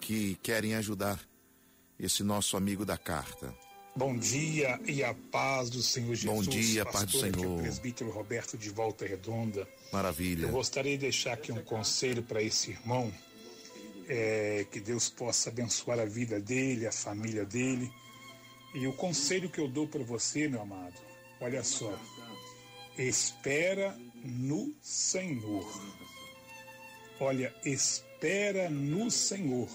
que 0.00 0.36
querem 0.36 0.76
ajudar 0.76 1.18
esse 1.98 2.22
nosso 2.22 2.56
amigo 2.56 2.84
da 2.84 2.96
carta. 2.96 3.52
Bom 3.96 4.16
dia 4.16 4.78
e 4.86 5.02
a 5.02 5.12
paz 5.12 5.70
do 5.70 5.82
Senhor 5.82 6.14
Jesus. 6.14 6.46
Bom 6.46 6.52
dia, 6.52 6.82
a 6.82 6.86
paz 6.86 7.04
do 7.04 7.12
Pastor, 7.14 7.28
aqui 7.28 7.38
é 7.40 7.42
Senhor. 7.42 7.58
o 7.58 7.62
presbítero 7.62 8.10
Roberto 8.10 8.56
de 8.56 8.70
Volta 8.70 9.04
Redonda. 9.04 9.66
Maravilha. 9.92 10.46
Eu 10.46 10.52
gostaria 10.52 10.92
de 10.92 10.98
deixar 10.98 11.32
aqui 11.32 11.50
um 11.50 11.64
conselho 11.64 12.22
para 12.22 12.40
esse 12.40 12.70
irmão, 12.70 13.12
é, 14.06 14.68
que 14.70 14.78
Deus 14.78 15.10
possa 15.10 15.50
abençoar 15.50 15.98
a 15.98 16.04
vida 16.04 16.38
dele, 16.38 16.86
a 16.86 16.92
família 16.92 17.44
dele. 17.44 17.92
E 18.72 18.86
o 18.86 18.92
conselho 18.92 19.50
que 19.50 19.60
eu 19.60 19.66
dou 19.66 19.88
para 19.88 20.04
você, 20.04 20.46
meu 20.46 20.62
amado, 20.62 21.00
olha 21.40 21.64
só, 21.64 21.92
espera 22.96 23.98
no 24.26 24.74
Senhor. 24.80 25.66
Olha, 27.18 27.54
espera 27.64 28.68
no 28.68 29.10
Senhor, 29.10 29.68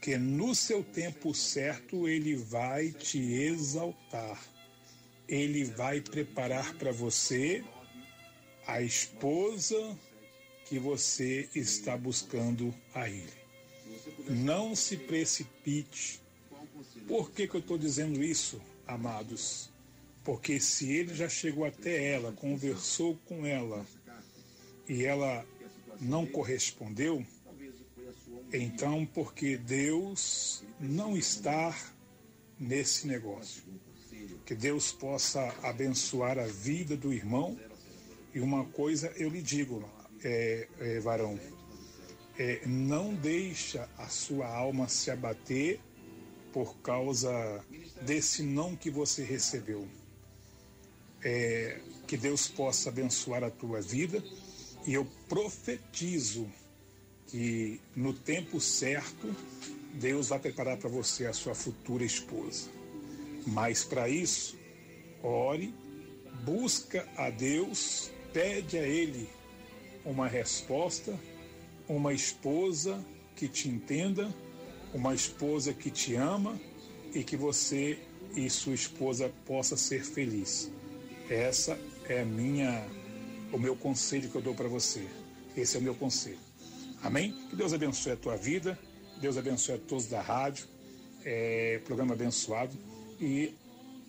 que 0.00 0.16
no 0.16 0.54
seu 0.54 0.82
tempo 0.82 1.34
certo 1.34 2.08
ele 2.08 2.34
vai 2.34 2.90
te 2.92 3.18
exaltar. 3.18 4.42
Ele 5.28 5.64
vai 5.64 6.00
preparar 6.00 6.74
para 6.74 6.90
você 6.90 7.62
a 8.66 8.80
esposa 8.80 9.98
que 10.66 10.78
você 10.78 11.48
está 11.54 11.96
buscando 11.96 12.74
a 12.94 13.08
Ele. 13.08 13.32
Não 14.28 14.76
se 14.76 14.96
precipite. 14.96 16.20
Por 17.06 17.30
que, 17.30 17.48
que 17.48 17.56
eu 17.56 17.60
estou 17.60 17.78
dizendo 17.78 18.22
isso, 18.22 18.60
amados? 18.86 19.70
Porque 20.28 20.60
se 20.60 20.92
ele 20.92 21.14
já 21.14 21.26
chegou 21.26 21.64
até 21.64 22.04
ela, 22.04 22.32
conversou 22.32 23.16
com 23.24 23.46
ela 23.46 23.86
e 24.86 25.02
ela 25.02 25.42
não 26.02 26.26
correspondeu, 26.26 27.24
então 28.52 29.06
porque 29.06 29.56
Deus 29.56 30.62
não 30.78 31.16
está 31.16 31.74
nesse 32.60 33.06
negócio. 33.06 33.62
Que 34.44 34.54
Deus 34.54 34.92
possa 34.92 35.48
abençoar 35.62 36.38
a 36.38 36.46
vida 36.46 36.94
do 36.94 37.10
irmão. 37.10 37.58
E 38.34 38.38
uma 38.38 38.66
coisa 38.66 39.10
eu 39.16 39.30
lhe 39.30 39.40
digo, 39.40 39.82
é, 40.22 40.68
é, 40.78 41.00
varão, 41.00 41.40
é, 42.38 42.60
não 42.66 43.14
deixa 43.14 43.88
a 43.96 44.08
sua 44.08 44.46
alma 44.46 44.90
se 44.90 45.10
abater 45.10 45.80
por 46.52 46.76
causa 46.80 47.64
desse 48.02 48.42
não 48.42 48.76
que 48.76 48.90
você 48.90 49.24
recebeu. 49.24 49.88
É, 51.22 51.80
que 52.06 52.16
Deus 52.16 52.48
possa 52.48 52.88
abençoar 52.88 53.44
a 53.44 53.50
tua 53.50 53.80
vida 53.80 54.22
e 54.86 54.94
eu 54.94 55.06
profetizo 55.28 56.50
que 57.26 57.80
no 57.94 58.14
tempo 58.14 58.60
certo 58.60 59.34
Deus 59.94 60.28
vai 60.28 60.38
preparar 60.38 60.78
para 60.78 60.88
você 60.88 61.26
a 61.26 61.32
sua 61.32 61.54
futura 61.54 62.04
esposa. 62.04 62.70
Mas 63.46 63.84
para 63.84 64.08
isso, 64.08 64.56
ore, 65.22 65.74
busca 66.44 67.06
a 67.16 67.30
Deus, 67.30 68.10
pede 68.32 68.78
a 68.78 68.86
Ele 68.86 69.28
uma 70.04 70.26
resposta, 70.26 71.18
uma 71.88 72.12
esposa 72.12 73.04
que 73.36 73.48
te 73.48 73.68
entenda, 73.68 74.32
uma 74.94 75.14
esposa 75.14 75.72
que 75.74 75.90
te 75.90 76.14
ama 76.14 76.58
e 77.12 77.22
que 77.22 77.36
você 77.36 77.98
e 78.34 78.48
sua 78.48 78.74
esposa 78.74 79.32
possa 79.46 79.76
ser 79.76 80.04
feliz. 80.04 80.70
Essa 81.28 81.78
é 82.08 82.24
minha 82.24 82.86
o 83.52 83.58
meu 83.58 83.76
conselho 83.76 84.28
que 84.30 84.36
eu 84.36 84.42
dou 84.42 84.54
para 84.54 84.68
você. 84.68 85.06
Esse 85.56 85.76
é 85.76 85.80
o 85.80 85.82
meu 85.82 85.94
conselho. 85.94 86.38
Amém? 87.02 87.32
Que 87.50 87.56
Deus 87.56 87.72
abençoe 87.72 88.12
a 88.12 88.16
tua 88.16 88.36
vida, 88.36 88.78
Deus 89.20 89.36
abençoe 89.36 89.74
a 89.76 89.78
todos 89.78 90.06
da 90.06 90.20
rádio, 90.20 90.66
é, 91.24 91.80
programa 91.84 92.14
abençoado. 92.14 92.76
E 93.20 93.54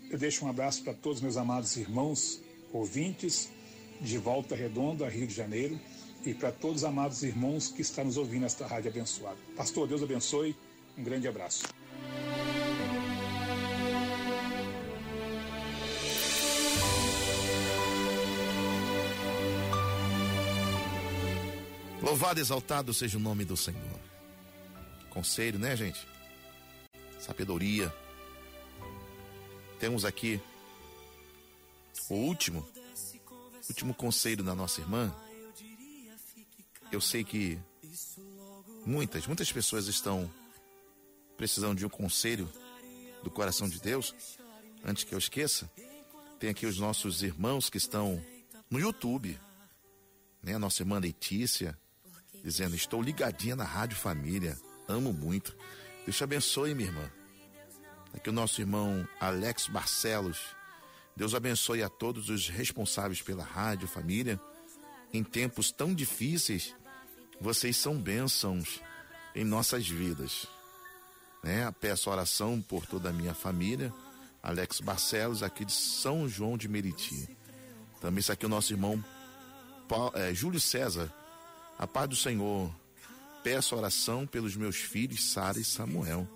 eu 0.10 0.18
deixo 0.18 0.46
um 0.46 0.50
abraço 0.50 0.84
para 0.84 0.94
todos 0.94 1.22
meus 1.22 1.38
amados 1.38 1.76
irmãos, 1.78 2.42
ouvintes, 2.72 3.50
de 4.02 4.18
Volta 4.18 4.56
Redonda, 4.56 5.08
Rio 5.10 5.28
de 5.28 5.34
Janeiro, 5.34 5.80
e 6.26 6.34
para 6.34 6.52
todos 6.52 6.78
os 6.78 6.84
amados 6.84 7.24
irmãos 7.24 7.70
que 7.70 7.82
estão 7.82 8.06
nos 8.06 8.18
ouvindo 8.18 8.42
nesta 8.42 8.66
rádio 8.66 8.90
abençoada. 8.90 9.38
Pastor, 9.56 9.88
Deus 9.88 10.02
abençoe, 10.02 10.56
um 10.98 11.04
grande 11.04 11.28
abraço. 11.28 11.64
Louvado 22.20 22.42
exaltado 22.42 22.94
seja 22.94 23.18
o 23.18 23.22
nome 23.22 23.46
do 23.46 23.56
Senhor. 23.56 24.00
Conselho, 25.10 25.58
né, 25.58 25.74
gente? 25.74 26.06
Sabedoria. 27.18 27.96
Temos 29.80 30.04
aqui 30.04 30.38
o 32.10 32.16
último, 32.16 32.68
último 33.70 33.94
conselho 33.94 34.44
da 34.44 34.54
nossa 34.54 34.82
irmã. 34.82 35.16
Eu 36.92 37.00
sei 37.00 37.24
que 37.24 37.58
muitas, 38.86 39.26
muitas 39.26 39.50
pessoas 39.50 39.88
estão 39.88 40.30
precisando 41.38 41.78
de 41.78 41.86
um 41.86 41.90
conselho 41.90 42.52
do 43.24 43.32
coração 43.32 43.70
de 43.70 43.80
Deus. 43.80 44.14
Antes 44.84 45.06
que 45.06 45.16
eu 45.16 45.20
esqueça, 45.20 45.72
tem 46.38 46.50
aqui 46.50 46.66
os 46.66 46.78
nossos 46.78 47.24
irmãos 47.24 47.70
que 47.70 47.78
estão 47.78 48.22
no 48.70 48.78
YouTube, 48.78 49.40
né? 50.44 50.56
A 50.56 50.60
nossa 50.60 50.82
irmã 50.82 51.00
Letícia, 51.00 51.80
dizendo: 52.44 52.76
Estou 52.76 53.02
ligadinha 53.02 53.56
na 53.56 53.64
Rádio 53.64 53.98
Família, 53.98 54.58
amo 54.88 55.14
muito. 55.14 55.56
Deus 56.06 56.18
te 56.18 56.24
abençoe, 56.24 56.74
minha 56.74 56.90
irmã. 56.90 57.12
Aqui 58.14 58.30
o 58.30 58.34
nosso 58.34 58.62
irmão 58.62 59.08
Alex 59.20 59.68
Barcelos. 59.68 60.40
Deus 61.16 61.36
abençoe 61.36 61.84
a 61.84 61.90
todos 61.90 62.30
os 62.30 62.48
responsáveis 62.48 63.22
pela 63.22 63.44
Rádio 63.44 63.88
Família. 63.88 64.40
Em 65.14 65.24
tempos 65.24 65.72
tão 65.72 65.94
difíceis, 65.94 66.76
vocês 67.42 67.78
são 67.78 67.98
bênçãos 67.98 68.82
em 69.36 69.44
nossas 69.44 69.88
vidas. 69.88 70.48
Né? 71.44 71.72
Peço 71.80 72.10
oração 72.10 72.62
por 72.62 72.86
toda 72.86 73.10
a 73.10 73.14
minha 73.14 73.34
família. 73.34 73.94
Alex 74.42 74.80
Barcelos, 74.80 75.44
aqui 75.44 75.66
de 75.66 75.74
São 75.74 76.28
João 76.28 76.58
de 76.58 76.68
Meriti. 76.68 77.38
Também 78.00 78.20
está 78.20 78.34
aqui 78.34 78.46
o 78.46 78.50
nosso 78.50 78.72
irmão 78.72 79.04
Paulo, 79.88 80.12
é, 80.16 80.34
Júlio 80.34 80.60
César. 80.60 81.14
A 81.80 81.88
paz 81.88 82.10
do 82.10 82.16
Senhor. 82.16 82.70
Peço 83.42 83.74
oração 83.74 84.28
pelos 84.28 84.54
meus 84.58 84.76
filhos, 84.76 85.32
Sara 85.32 85.58
e 85.58 85.64
Samuel. 85.64 86.28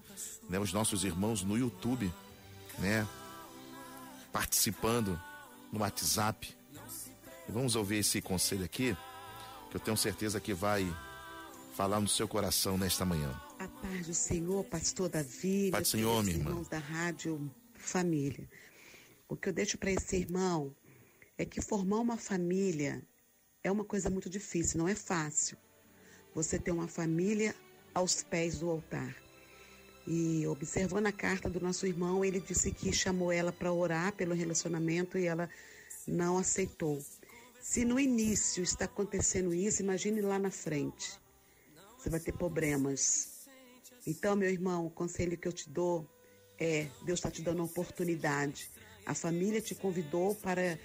Né, 0.49 0.57
os 0.57 0.71
nossos 0.71 1.03
irmãos 1.03 1.43
no 1.43 1.57
YouTube, 1.57 2.09
né? 2.79 3.05
Participando 4.31 5.19
no 5.69 5.81
WhatsApp. 5.81 6.55
E 7.47 7.51
vamos 7.51 7.75
ouvir 7.75 7.97
esse 7.97 8.21
conselho 8.21 8.63
aqui, 8.63 8.95
que 9.69 9.75
eu 9.75 9.81
tenho 9.81 9.97
certeza 9.97 10.39
que 10.39 10.53
vai 10.53 10.85
falar 11.75 11.99
no 11.99 12.07
seu 12.07 12.25
coração 12.25 12.77
nesta 12.77 13.03
manhã. 13.03 13.29
A 13.59 13.67
paz 13.67 14.07
do 14.07 14.13
Senhor, 14.13 14.63
pastor 14.63 15.09
Davi. 15.09 15.71
Paz 15.71 15.89
do 15.89 15.91
Senhor, 15.91 16.23
minha 16.23 16.37
irmã. 16.37 16.51
irmãos 16.51 16.69
da 16.69 16.79
Rádio 16.79 17.51
Família. 17.73 18.49
O 19.27 19.35
que 19.35 19.49
eu 19.49 19.53
deixo 19.53 19.77
para 19.77 19.91
esse 19.91 20.15
irmão 20.15 20.73
é 21.37 21.43
que 21.43 21.61
formar 21.61 21.99
uma 21.99 22.15
família 22.15 23.05
é 23.63 23.71
uma 23.71 23.85
coisa 23.85 24.09
muito 24.09 24.29
difícil, 24.29 24.77
não 24.77 24.87
é 24.87 24.95
fácil. 24.95 25.57
Você 26.35 26.59
ter 26.59 26.71
uma 26.71 26.87
família 26.87 27.55
aos 27.93 28.21
pés 28.21 28.59
do 28.59 28.69
altar. 28.69 29.15
E 30.05 30.45
observando 30.47 31.05
a 31.05 31.11
carta 31.11 31.49
do 31.49 31.61
nosso 31.61 31.87
irmão, 31.87 32.25
ele 32.25 32.41
disse 32.41 32.71
que 32.71 32.91
chamou 32.91 33.31
ela 33.31 33.53
para 33.53 33.71
orar 33.71 34.11
pelo 34.13 34.35
relacionamento 34.35 35.17
e 35.17 35.25
ela 35.25 35.49
não 36.05 36.37
aceitou. 36.37 37.01
Se 37.61 37.85
no 37.85 37.97
início 37.97 38.61
está 38.61 38.85
acontecendo 38.85 39.53
isso, 39.53 39.81
imagine 39.81 40.19
lá 40.19 40.37
na 40.37 40.51
frente. 40.51 41.17
Você 41.97 42.09
vai 42.09 42.19
ter 42.19 42.33
problemas. 42.33 43.47
Então, 44.05 44.35
meu 44.35 44.49
irmão, 44.49 44.85
o 44.85 44.89
conselho 44.89 45.37
que 45.37 45.47
eu 45.47 45.53
te 45.53 45.69
dou 45.69 46.05
é: 46.59 46.89
Deus 47.05 47.19
está 47.19 47.31
te 47.31 47.41
dando 47.41 47.59
uma 47.59 47.65
oportunidade. 47.65 48.69
A 49.05 49.13
família 49.13 49.61
te 49.61 49.73
convidou 49.73 50.35
para 50.35 50.77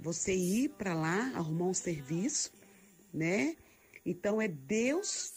você 0.00 0.34
ir 0.34 0.70
para 0.70 0.94
lá, 0.94 1.30
arrumar 1.34 1.66
um 1.66 1.74
serviço, 1.74 2.50
né? 3.12 3.54
Então 4.04 4.40
é 4.40 4.48
Deus 4.48 5.32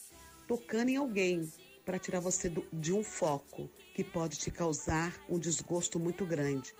tocando 0.48 0.90
em 0.90 0.96
alguém 0.96 1.52
para 1.86 2.00
tirar 2.00 2.22
você 2.22 2.50
do, 2.50 2.66
de 2.72 2.94
um 2.94 3.04
foco 3.04 3.70
que 3.94 4.04
pode 4.04 4.38
te 4.38 4.50
causar 4.50 5.14
um 5.30 5.38
desgosto 5.38 6.00
muito 6.00 6.26
grande. 6.26 6.74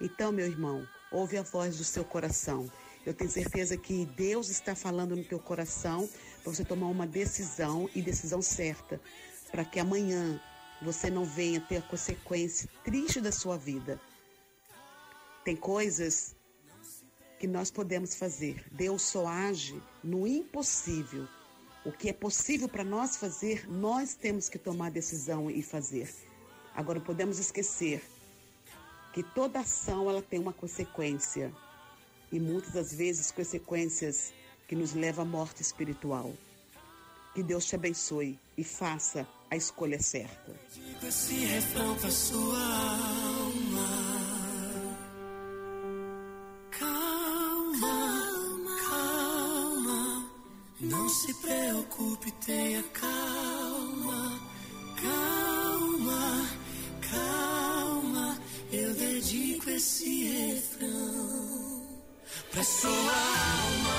Então, 0.00 0.30
meu 0.30 0.46
irmão, 0.46 0.86
ouve 1.10 1.36
a 1.36 1.42
voz 1.42 1.78
do 1.78 1.84
seu 1.84 2.04
coração. 2.04 2.70
Eu 3.04 3.12
tenho 3.12 3.30
certeza 3.30 3.76
que 3.76 4.06
Deus 4.16 4.48
está 4.48 4.74
falando 4.74 5.16
no 5.16 5.24
teu 5.24 5.38
coração 5.38 6.08
para 6.42 6.52
você 6.52 6.64
tomar 6.64 6.88
uma 6.88 7.06
decisão 7.06 7.90
e 7.94 8.02
decisão 8.02 8.40
certa, 8.40 9.00
para 9.50 9.64
que 9.64 9.80
amanhã 9.80 10.40
você 10.80 11.10
não 11.10 11.24
venha 11.24 11.60
ter 11.60 11.78
a 11.78 11.82
consequência 11.82 12.68
triste 12.84 13.20
da 13.20 13.32
sua 13.32 13.56
vida. 13.56 14.00
Tem 15.44 15.56
coisas 15.56 16.35
que 17.38 17.46
nós 17.46 17.70
podemos 17.70 18.14
fazer. 18.14 18.64
Deus 18.70 19.02
só 19.02 19.26
age 19.26 19.80
no 20.02 20.26
impossível. 20.26 21.26
O 21.84 21.92
que 21.92 22.08
é 22.08 22.12
possível 22.12 22.68
para 22.68 22.82
nós 22.82 23.16
fazer, 23.16 23.68
nós 23.68 24.14
temos 24.14 24.48
que 24.48 24.58
tomar 24.58 24.90
decisão 24.90 25.50
e 25.50 25.62
fazer. 25.62 26.12
Agora, 26.74 27.00
podemos 27.00 27.38
esquecer 27.38 28.02
que 29.12 29.22
toda 29.22 29.60
ação 29.60 30.10
ela 30.10 30.20
tem 30.20 30.38
uma 30.38 30.52
consequência 30.52 31.52
e 32.30 32.40
muitas 32.40 32.72
das 32.72 32.92
vezes 32.92 33.30
consequências 33.30 34.32
que 34.66 34.74
nos 34.74 34.92
levam 34.92 35.24
à 35.24 35.28
morte 35.28 35.62
espiritual. 35.62 36.34
Que 37.34 37.42
Deus 37.42 37.64
te 37.66 37.74
abençoe 37.74 38.38
e 38.56 38.64
faça 38.64 39.26
a 39.50 39.56
escolha 39.56 40.02
certa. 40.02 40.54
Esse 41.06 41.34
refrão 41.34 41.96
sua 42.10 42.58
alma. 42.58 43.65
Preocupe, 51.76 52.30
tenha 52.44 52.82
calma. 52.94 54.40
Calma, 55.02 56.50
calma. 57.10 58.38
Eu 58.72 58.94
dedico 58.94 59.68
esse 59.70 60.24
refrão 60.24 61.86
pra 62.50 62.62
sua 62.64 62.90
alma. 62.90 63.95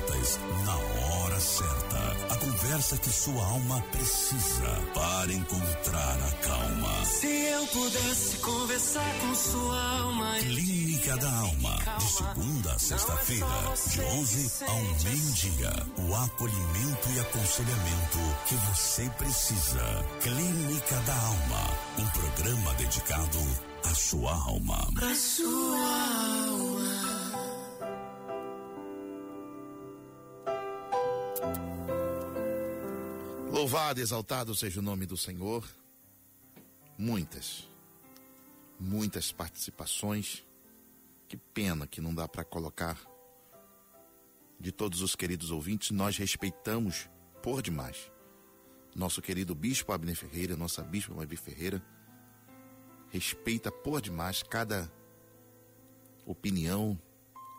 Certas 0.00 0.40
na 0.64 0.76
hora 0.76 1.40
certa. 1.40 2.34
A 2.34 2.36
conversa 2.36 2.96
que 2.96 3.10
sua 3.10 3.44
alma 3.44 3.80
precisa 3.92 4.82
para 4.94 5.32
encontrar 5.32 6.18
a 6.22 6.30
calma. 6.46 7.04
Se 7.04 7.26
eu 7.26 7.66
pudesse 7.66 8.36
conversar 8.38 9.14
com 9.20 9.34
sua 9.34 9.98
alma. 10.00 10.34
Clínica 10.38 11.16
da 11.16 11.30
Alma. 11.30 11.78
De 11.98 12.04
segunda 12.04 12.72
a 12.72 12.78
sexta-feira, 12.78 13.46
de 13.88 14.00
11 14.00 14.64
ao 14.66 14.82
meio-dia. 15.04 15.86
O 16.08 16.14
acolhimento 16.14 17.08
e 17.14 17.20
aconselhamento 17.20 18.18
que 18.46 18.54
você 18.54 19.10
precisa. 19.18 20.06
Clínica 20.22 20.96
da 21.00 21.14
Alma. 21.14 21.78
Um 21.98 22.06
programa 22.06 22.74
dedicado 22.74 23.38
à 23.84 23.94
sua 23.94 24.32
alma. 24.32 24.88
Pra 24.94 25.14
sua 25.14 25.89
Louvado 33.70 34.00
exaltado 34.00 34.52
seja 34.52 34.80
o 34.80 34.82
nome 34.82 35.06
do 35.06 35.16
Senhor. 35.16 35.64
Muitas, 36.98 37.68
muitas 38.80 39.30
participações. 39.30 40.44
Que 41.28 41.36
pena 41.36 41.86
que 41.86 42.00
não 42.00 42.12
dá 42.12 42.26
para 42.26 42.42
colocar 42.42 42.98
de 44.58 44.72
todos 44.72 45.02
os 45.02 45.14
queridos 45.14 45.52
ouvintes. 45.52 45.92
Nós 45.92 46.16
respeitamos 46.16 47.08
por 47.44 47.62
demais. 47.62 48.10
Nosso 48.92 49.22
querido 49.22 49.54
Bispo 49.54 49.92
Abner 49.92 50.16
Ferreira, 50.16 50.56
nossa 50.56 50.82
Bispa 50.82 51.14
Mavi 51.14 51.36
Ferreira, 51.36 51.80
respeita 53.10 53.70
por 53.70 54.00
demais 54.00 54.42
cada 54.42 54.92
opinião, 56.26 57.00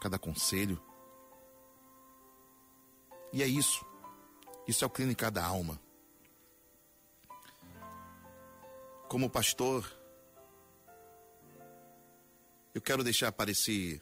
cada 0.01 0.19
conselho. 0.19 0.77
E 3.31 3.41
é 3.41 3.47
isso. 3.47 3.85
Isso 4.67 4.83
é 4.83 4.87
o 4.87 4.89
Clínica 4.89 5.31
da 5.31 5.45
Alma. 5.45 5.79
Como 9.11 9.29
pastor, 9.29 9.85
eu 12.73 12.79
quero 12.79 13.03
deixar 13.03 13.29
para 13.33 13.51
esse 13.51 14.01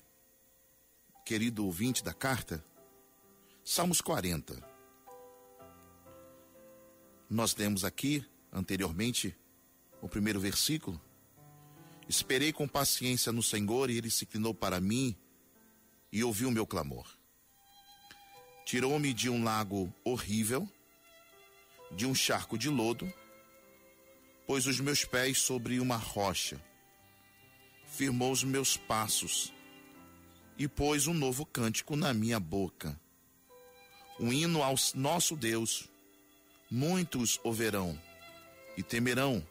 querido 1.26 1.66
ouvinte 1.66 2.04
da 2.04 2.14
carta, 2.14 2.64
Salmos 3.66 4.02
40. 4.02 4.64
Nós 7.28 7.56
lemos 7.56 7.84
aqui, 7.84 8.24
anteriormente, 8.54 9.36
o 10.00 10.08
primeiro 10.08 10.40
versículo. 10.40 11.02
Esperei 12.08 12.54
com 12.54 12.68
paciência 12.68 13.32
no 13.32 13.42
Senhor 13.42 13.90
e 13.90 13.98
ele 13.98 14.12
se 14.12 14.26
inclinou 14.26 14.54
para 14.54 14.80
mim 14.80 15.18
e 16.12 16.24
ouviu 16.24 16.50
o 16.50 16.52
meu 16.52 16.68
clamor. 16.68 17.18
Tirou-me 18.64 19.12
de 19.12 19.28
um 19.28 19.44
lago 19.44 19.92
horrível, 20.04 20.70
de 21.96 22.06
um 22.06 22.14
charco 22.14 22.60
de 22.60 22.70
lodo, 22.70 23.12
pôs 24.50 24.66
os 24.66 24.80
meus 24.80 25.06
pés 25.06 25.38
sobre 25.38 25.80
uma 25.80 25.96
rocha, 25.96 26.60
firmou 27.86 28.32
os 28.32 28.44
meus 28.44 28.76
passos 28.76 29.54
e 30.58 30.68
pôs 30.68 31.06
um 31.06 31.14
novo 31.14 31.46
cântico 31.46 31.96
na 31.96 32.16
minha 32.16 32.40
boca. 32.40 33.00
Um 34.20 34.34
hino 34.34 34.64
ao 34.64 34.74
nosso 34.96 35.36
Deus. 35.36 35.88
Muitos 36.68 37.40
o 37.44 37.54
verão 37.54 38.02
e 38.76 38.82
temerão 38.82 39.48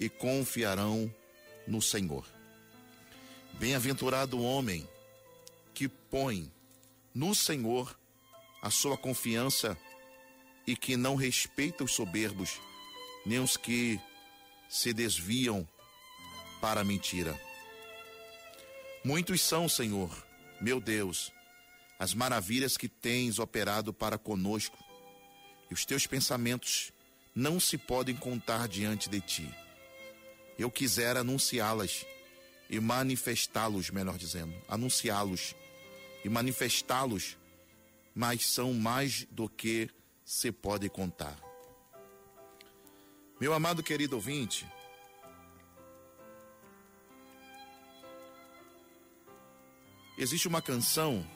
e 0.00 0.08
confiarão 0.08 1.14
no 1.68 1.82
Senhor. 1.82 2.26
Bem-aventurado 3.58 4.38
o 4.38 4.42
homem 4.42 4.88
que 5.74 5.86
põe 5.86 6.50
no 7.14 7.34
Senhor 7.34 7.94
a 8.62 8.70
sua 8.70 8.96
confiança 8.96 9.76
e 10.66 10.74
que 10.74 10.96
não 10.96 11.14
respeita 11.14 11.84
os 11.84 11.92
soberbos, 11.92 12.58
nem 13.26 13.38
os 13.38 13.58
que 13.58 14.00
se 14.74 14.92
desviam 14.92 15.66
para 16.60 16.80
a 16.80 16.84
mentira. 16.84 17.40
Muitos 19.04 19.40
são, 19.40 19.68
Senhor, 19.68 20.10
meu 20.60 20.80
Deus, 20.80 21.32
as 21.96 22.12
maravilhas 22.12 22.76
que 22.76 22.88
tens 22.88 23.38
operado 23.38 23.94
para 23.94 24.18
conosco, 24.18 24.76
e 25.70 25.74
os 25.74 25.84
teus 25.84 26.08
pensamentos 26.08 26.92
não 27.32 27.60
se 27.60 27.78
podem 27.78 28.16
contar 28.16 28.66
diante 28.66 29.08
de 29.08 29.20
ti. 29.20 29.48
Eu 30.58 30.68
quisera 30.72 31.20
anunciá-las 31.20 32.04
e 32.68 32.80
manifestá-los, 32.80 33.90
melhor 33.90 34.18
dizendo, 34.18 34.60
anunciá-los 34.66 35.54
e 36.24 36.28
manifestá-los, 36.28 37.38
mas 38.12 38.44
são 38.48 38.74
mais 38.74 39.24
do 39.30 39.48
que 39.48 39.88
se 40.24 40.50
pode 40.50 40.88
contar. 40.88 41.43
Meu 43.40 43.52
amado 43.52 43.82
querido 43.82 44.14
ouvinte, 44.14 44.64
existe 50.16 50.46
uma 50.46 50.62
canção 50.62 51.26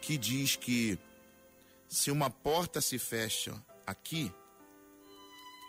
que 0.00 0.16
diz 0.16 0.54
que 0.54 0.96
se 1.88 2.12
uma 2.12 2.30
porta 2.30 2.80
se 2.80 3.00
fecha 3.00 3.52
aqui, 3.84 4.32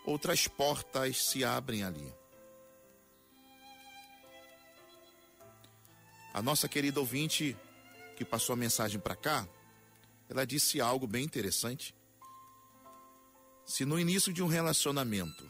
outras 0.06 0.46
portas 0.46 1.24
se 1.24 1.44
abrem 1.44 1.82
ali. 1.82 2.14
A 6.32 6.40
nossa 6.40 6.68
querida 6.68 7.00
ouvinte 7.00 7.56
que 8.16 8.24
passou 8.24 8.52
a 8.52 8.56
mensagem 8.56 9.00
para 9.00 9.16
cá, 9.16 9.48
ela 10.28 10.46
disse 10.46 10.80
algo 10.80 11.08
bem 11.08 11.24
interessante. 11.24 11.92
Se 13.70 13.84
no 13.84 14.00
início 14.00 14.32
de 14.32 14.42
um 14.42 14.48
relacionamento, 14.48 15.48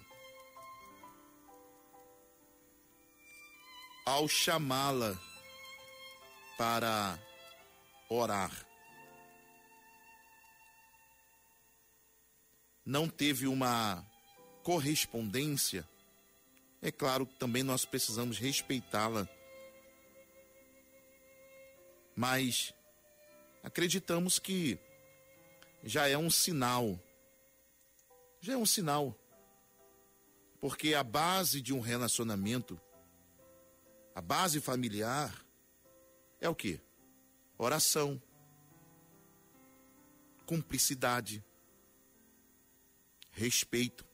ao 4.04 4.28
chamá-la 4.28 5.18
para 6.58 7.18
orar, 8.10 8.52
não 12.84 13.08
teve 13.08 13.46
uma 13.46 14.06
correspondência, 14.62 15.88
é 16.82 16.92
claro 16.92 17.26
que 17.26 17.38
também 17.38 17.62
nós 17.62 17.86
precisamos 17.86 18.36
respeitá-la. 18.36 19.26
Mas 22.14 22.74
acreditamos 23.62 24.38
que 24.38 24.78
já 25.82 26.06
é 26.06 26.18
um 26.18 26.28
sinal. 26.28 27.00
Já 28.40 28.54
é 28.54 28.56
um 28.56 28.66
sinal. 28.66 29.16
Porque 30.60 30.94
a 30.94 31.02
base 31.02 31.60
de 31.60 31.72
um 31.72 31.80
relacionamento, 31.80 32.80
a 34.14 34.20
base 34.20 34.60
familiar, 34.60 35.34
é 36.40 36.48
o 36.48 36.54
que? 36.54 36.80
Oração, 37.56 38.20
cumplicidade, 40.46 41.44
respeito, 43.30 44.06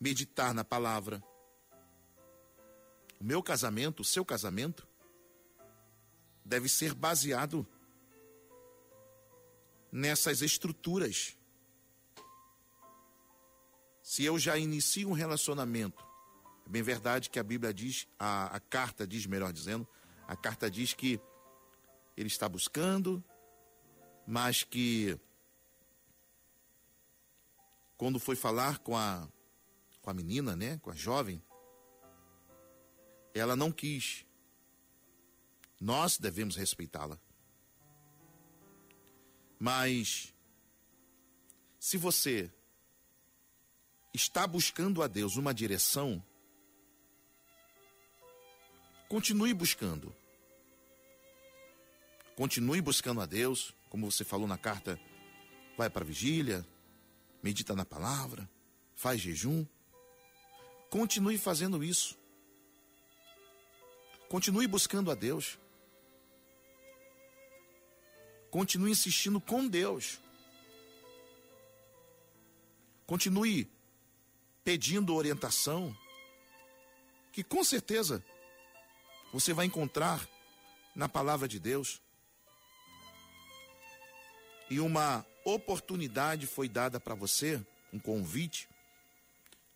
meditar 0.00 0.54
na 0.54 0.64
palavra. 0.64 1.22
O 3.20 3.24
meu 3.24 3.42
casamento, 3.42 4.00
o 4.00 4.04
seu 4.04 4.24
casamento, 4.24 4.88
deve 6.44 6.68
ser 6.68 6.94
baseado 6.94 7.66
nessas 9.90 10.42
estruturas. 10.42 11.36
Se 14.12 14.22
eu 14.22 14.38
já 14.38 14.58
inicio 14.58 15.08
um 15.08 15.14
relacionamento, 15.14 16.06
é 16.66 16.68
bem 16.68 16.82
verdade 16.82 17.30
que 17.30 17.38
a 17.38 17.42
Bíblia 17.42 17.72
diz, 17.72 18.06
a, 18.18 18.54
a 18.54 18.60
carta 18.60 19.06
diz, 19.06 19.24
melhor 19.24 19.50
dizendo, 19.54 19.88
a 20.28 20.36
carta 20.36 20.70
diz 20.70 20.92
que 20.92 21.18
ele 22.14 22.26
está 22.26 22.46
buscando, 22.46 23.24
mas 24.26 24.64
que 24.64 25.18
quando 27.96 28.20
foi 28.20 28.36
falar 28.36 28.80
com 28.80 28.94
a 28.94 29.26
com 30.02 30.10
a 30.10 30.12
menina, 30.12 30.54
né, 30.54 30.78
com 30.82 30.90
a 30.90 30.94
jovem, 30.94 31.42
ela 33.32 33.56
não 33.56 33.72
quis. 33.72 34.26
Nós 35.80 36.18
devemos 36.18 36.54
respeitá-la. 36.54 37.18
Mas 39.58 40.34
se 41.78 41.96
você 41.96 42.52
está 44.12 44.46
buscando 44.46 45.02
a 45.02 45.06
Deus 45.06 45.36
uma 45.36 45.54
direção, 45.54 46.22
continue 49.08 49.54
buscando. 49.54 50.14
Continue 52.36 52.80
buscando 52.80 53.20
a 53.20 53.26
Deus, 53.26 53.74
como 53.88 54.10
você 54.10 54.24
falou 54.24 54.46
na 54.46 54.58
carta, 54.58 54.98
vai 55.76 55.88
para 55.88 56.02
a 56.02 56.06
vigília, 56.06 56.66
medita 57.42 57.74
na 57.74 57.84
palavra, 57.84 58.48
faz 58.94 59.20
jejum. 59.20 59.66
Continue 60.90 61.38
fazendo 61.38 61.82
isso. 61.82 62.18
Continue 64.28 64.66
buscando 64.66 65.10
a 65.10 65.14
Deus. 65.14 65.58
Continue 68.50 68.90
insistindo 68.90 69.40
com 69.40 69.66
Deus. 69.66 70.18
Continue 73.06 73.71
pedindo 74.64 75.14
orientação, 75.14 75.96
que 77.32 77.42
com 77.42 77.64
certeza 77.64 78.22
você 79.32 79.52
vai 79.52 79.66
encontrar 79.66 80.28
na 80.94 81.08
palavra 81.08 81.48
de 81.48 81.58
Deus. 81.58 82.00
E 84.70 84.78
uma 84.78 85.26
oportunidade 85.44 86.46
foi 86.46 86.68
dada 86.68 87.00
para 87.00 87.14
você, 87.14 87.60
um 87.92 87.98
convite, 87.98 88.68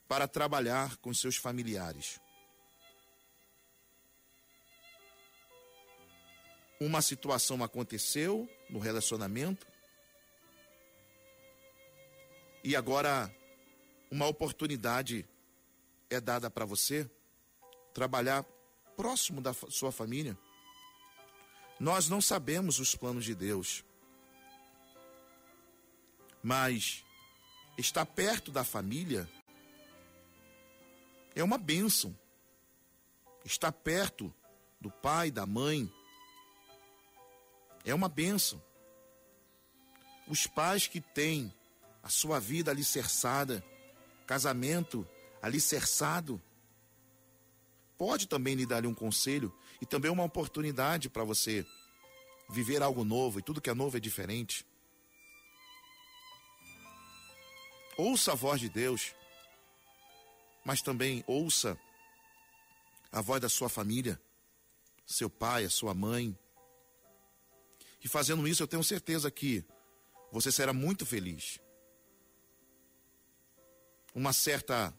para 0.09 0.28
trabalhar 0.28 0.97
com 0.99 1.12
seus 1.12 1.37
familiares. 1.37 2.20
Uma 6.78 7.01
situação 7.01 7.64
aconteceu 7.64 8.49
no 8.68 8.78
relacionamento 8.78 9.66
e 12.62 12.76
agora 12.76 13.34
uma 14.16 14.26
oportunidade 14.26 15.28
é 16.08 16.18
dada 16.18 16.48
para 16.48 16.64
você 16.64 17.08
trabalhar 17.92 18.42
próximo 18.96 19.42
da 19.42 19.52
sua 19.52 19.92
família. 19.92 20.38
Nós 21.78 22.08
não 22.08 22.22
sabemos 22.22 22.78
os 22.78 22.96
planos 22.96 23.26
de 23.26 23.34
Deus, 23.34 23.84
mas 26.42 27.04
estar 27.76 28.06
perto 28.06 28.50
da 28.50 28.64
família 28.64 29.28
é 31.34 31.44
uma 31.44 31.58
bênção. 31.58 32.18
Estar 33.44 33.70
perto 33.70 34.32
do 34.80 34.90
pai, 34.90 35.30
da 35.30 35.44
mãe, 35.44 35.92
é 37.84 37.94
uma 37.94 38.08
bênção. 38.08 38.62
Os 40.26 40.46
pais 40.46 40.86
que 40.86 41.02
têm 41.02 41.52
a 42.02 42.08
sua 42.08 42.40
vida 42.40 42.70
alicerçada, 42.70 43.62
casamento 44.26 45.08
alicerçado, 45.40 46.42
pode 47.96 48.26
também 48.26 48.54
lhe 48.54 48.66
dar 48.66 48.84
um 48.84 48.94
conselho 48.94 49.54
e 49.80 49.86
também 49.86 50.10
uma 50.10 50.24
oportunidade 50.24 51.08
para 51.08 51.24
você 51.24 51.64
viver 52.48 52.82
algo 52.82 53.04
novo, 53.04 53.38
e 53.38 53.42
tudo 53.42 53.60
que 53.60 53.70
é 53.70 53.74
novo 53.74 53.96
é 53.96 54.00
diferente. 54.00 54.66
Ouça 57.96 58.32
a 58.32 58.34
voz 58.34 58.60
de 58.60 58.68
Deus, 58.68 59.14
mas 60.64 60.82
também 60.82 61.24
ouça 61.26 61.78
a 63.10 63.20
voz 63.20 63.40
da 63.40 63.48
sua 63.48 63.68
família, 63.68 64.20
seu 65.06 65.30
pai, 65.30 65.64
a 65.64 65.70
sua 65.70 65.94
mãe. 65.94 66.38
E 68.04 68.08
fazendo 68.08 68.46
isso, 68.46 68.62
eu 68.62 68.66
tenho 68.66 68.84
certeza 68.84 69.30
que 69.30 69.64
você 70.30 70.52
será 70.52 70.72
muito 70.72 71.06
feliz. 71.06 71.58
Uma 74.16 74.32
certa 74.32 74.98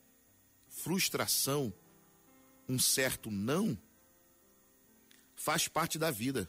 frustração, 0.70 1.74
um 2.70 2.78
certo 2.78 3.32
não, 3.32 3.76
faz 5.36 5.68
parte 5.68 5.98
da 5.98 6.12
vida. 6.12 6.48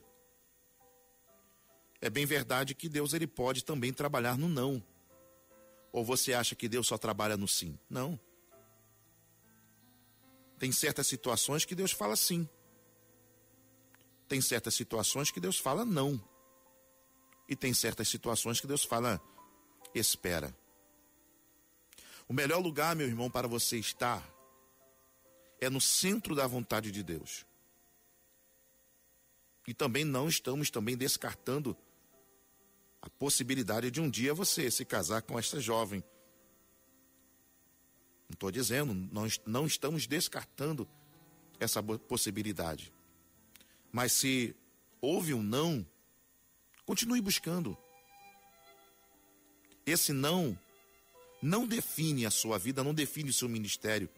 É 1.99 2.11
bem 2.11 2.27
verdade 2.27 2.75
que 2.75 2.87
Deus 2.87 3.15
ele 3.15 3.27
pode 3.27 3.65
também 3.65 3.91
trabalhar 3.91 4.37
no 4.37 4.51
não. 4.51 4.85
Ou 5.91 6.05
você 6.05 6.35
acha 6.35 6.55
que 6.55 6.69
Deus 6.69 6.87
só 6.87 6.99
trabalha 6.99 7.39
no 7.39 7.49
sim? 7.49 7.79
Não. 7.89 8.21
Tem 10.59 10.71
certas 10.71 11.07
situações 11.07 11.65
que 11.65 11.75
Deus 11.75 11.93
fala 11.93 12.17
sim. 12.17 12.47
Tem 14.29 14.43
certas 14.43 14.75
situações 14.75 15.31
que 15.31 15.41
Deus 15.41 15.59
fala 15.59 15.87
não. 15.87 16.23
E 17.49 17.57
tem 17.57 17.73
certas 17.73 18.09
situações 18.09 18.61
que 18.61 18.67
Deus 18.67 18.85
fala 18.85 19.19
espera. 19.95 20.55
O 22.29 22.35
melhor 22.35 22.59
lugar, 22.59 22.95
meu 22.95 23.07
irmão, 23.07 23.31
para 23.31 23.49
você 23.49 23.79
estar 23.79 24.23
é 25.61 25.71
no 25.71 25.81
centro 25.81 26.35
da 26.35 26.47
vontade 26.47 26.93
de 26.93 27.03
Deus. 27.03 27.47
E 29.67 29.73
também 29.73 30.05
não 30.05 30.29
estamos 30.29 30.71
também 30.71 30.97
descartando 30.97 31.77
a 33.01 33.09
possibilidade 33.09 33.91
de 33.91 34.01
um 34.01 34.11
dia 34.11 34.35
você 34.35 34.71
se 34.71 34.85
casar 34.85 35.23
com 35.23 35.39
esta 35.39 35.59
jovem. 35.59 36.05
Não 38.29 38.35
estou 38.35 38.51
dizendo, 38.51 38.93
nós 38.93 39.41
não 39.47 39.67
estamos 39.67 40.07
descartando 40.07 40.87
essa 41.59 41.83
possibilidade. 41.83 42.93
Mas 43.91 44.13
se 44.13 44.55
houve 45.01 45.33
um 45.33 45.43
não, 45.43 45.87
continue 46.85 47.23
buscando. 47.23 47.77
Esse 49.87 50.13
não 50.13 50.59
não 51.41 51.67
define 51.67 52.27
a 52.27 52.31
sua 52.31 52.59
vida, 52.59 52.83
não 52.83 52.93
define 52.93 53.31
o 53.31 53.33
seu 53.33 53.49
ministério, 53.49 54.09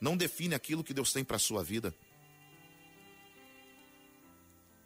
não 0.00 0.16
define 0.16 0.54
aquilo 0.54 0.84
que 0.84 0.94
Deus 0.94 1.12
tem 1.12 1.24
para 1.24 1.36
a 1.36 1.40
sua 1.40 1.62
vida. 1.62 1.94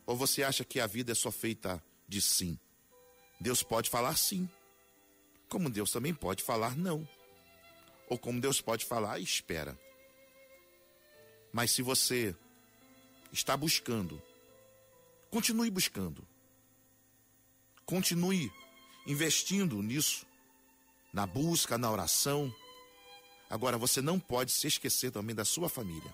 Ou 0.07 0.17
você 0.17 0.43
acha 0.43 0.65
que 0.65 0.81
a 0.81 0.87
vida 0.87 1.13
é 1.13 1.15
só 1.15 1.31
feita 1.31 1.83
de 2.09 2.21
sim? 2.21 2.59
Deus 3.41 3.63
pode 3.63 3.91
falar 3.91 4.17
sim, 4.17 4.49
como 5.49 5.71
Deus 5.71 5.91
também 5.91 6.15
pode 6.15 6.43
falar 6.43 6.77
não, 6.77 7.09
ou 8.09 8.19
como 8.19 8.41
Deus 8.41 8.61
pode 8.61 8.85
falar 8.85 9.19
espera. 9.19 9.79
Mas 11.53 11.71
se 11.71 11.83
você 11.83 12.35
está 13.33 13.57
buscando, 13.57 14.21
continue 15.31 15.71
buscando, 15.71 16.27
continue 17.85 18.51
investindo 19.07 19.83
nisso, 19.83 20.27
na 21.15 21.27
busca, 21.27 21.79
na 21.79 21.91
oração. 21.91 22.55
Agora, 23.49 23.79
você 23.79 24.03
não 24.03 24.21
pode 24.21 24.53
se 24.53 24.67
esquecer 24.67 25.11
também 25.11 25.35
da 25.35 25.47
sua 25.47 25.71
família. 25.71 26.13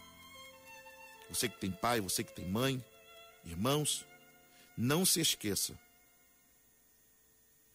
Você 1.28 1.48
que 1.48 1.58
tem 1.58 1.72
pai, 1.72 2.00
você 2.00 2.22
que 2.22 2.32
tem 2.32 2.48
mãe, 2.48 2.84
irmãos, 3.44 4.06
não 4.76 5.04
se 5.04 5.20
esqueça 5.20 5.76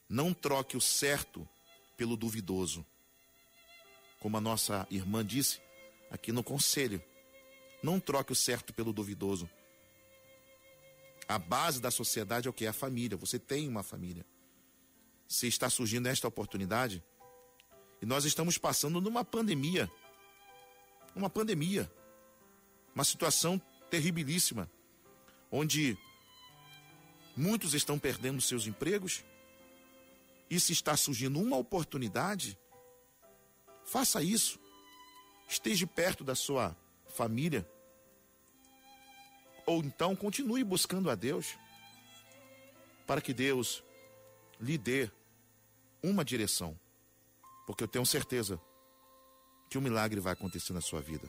não 0.09 0.34
troque 0.34 0.78
o 0.78 0.82
certo 0.82 1.47
pelo 1.97 2.15
duvidoso. 2.15 2.86
Como 4.19 4.38
a 4.38 4.41
nossa 4.41 4.88
irmã 4.89 5.26
disse 5.26 5.59
aqui 6.09 6.32
no 6.32 6.43
conselho, 6.43 7.03
não 7.82 7.99
troque 7.99 8.32
o 8.32 8.36
certo 8.36 8.73
pelo 8.73 8.93
duvidoso. 8.93 9.49
A 11.28 11.39
base 11.39 11.82
da 11.82 11.89
sociedade 11.89 12.47
é 12.47 12.49
o 12.49 12.53
que? 12.53 12.65
É 12.65 12.69
a 12.69 12.73
família. 12.73 13.17
Você 13.17 13.39
tem 13.39 13.67
uma 13.67 13.84
família. 13.84 14.26
Se 15.28 15.47
está 15.47 15.69
surgindo 15.69 16.07
esta 16.07 16.28
oportunidade, 16.28 17.03
e 18.01 18.05
nós 18.05 18.25
estamos 18.25 18.57
passando 18.57 18.99
numa 19.01 19.23
pandemia. 19.23 19.89
Uma 21.15 21.29
pandemia. 21.29 21.91
Uma 22.93 23.03
situação 23.03 23.61
terribilíssima. 23.89 24.69
Onde 25.51 25.97
muitos 27.35 27.73
estão 27.73 27.99
perdendo 27.99 28.41
seus 28.41 28.67
empregos, 28.67 29.23
e 30.49 30.59
se 30.59 30.73
está 30.73 30.95
surgindo 30.95 31.39
uma 31.39 31.57
oportunidade, 31.57 32.57
faça 33.83 34.21
isso. 34.21 34.59
Esteja 35.47 35.87
perto 35.87 36.23
da 36.23 36.35
sua 36.35 36.75
família. 37.07 37.67
Ou 39.65 39.83
então 39.83 40.15
continue 40.15 40.63
buscando 40.63 41.09
a 41.09 41.15
Deus, 41.15 41.57
para 43.07 43.21
que 43.21 43.33
Deus 43.33 43.83
lhe 44.59 44.77
dê 44.77 45.09
uma 46.03 46.23
direção. 46.23 46.79
Porque 47.66 47.84
eu 47.84 47.88
tenho 47.88 48.05
certeza 48.05 48.59
que 49.70 49.78
um 49.78 49.82
milagre 49.82 50.20
vai 50.20 50.34
acontecer 50.34 50.74
na 50.74 50.82
sua 50.82 51.01
vida. 51.01 51.28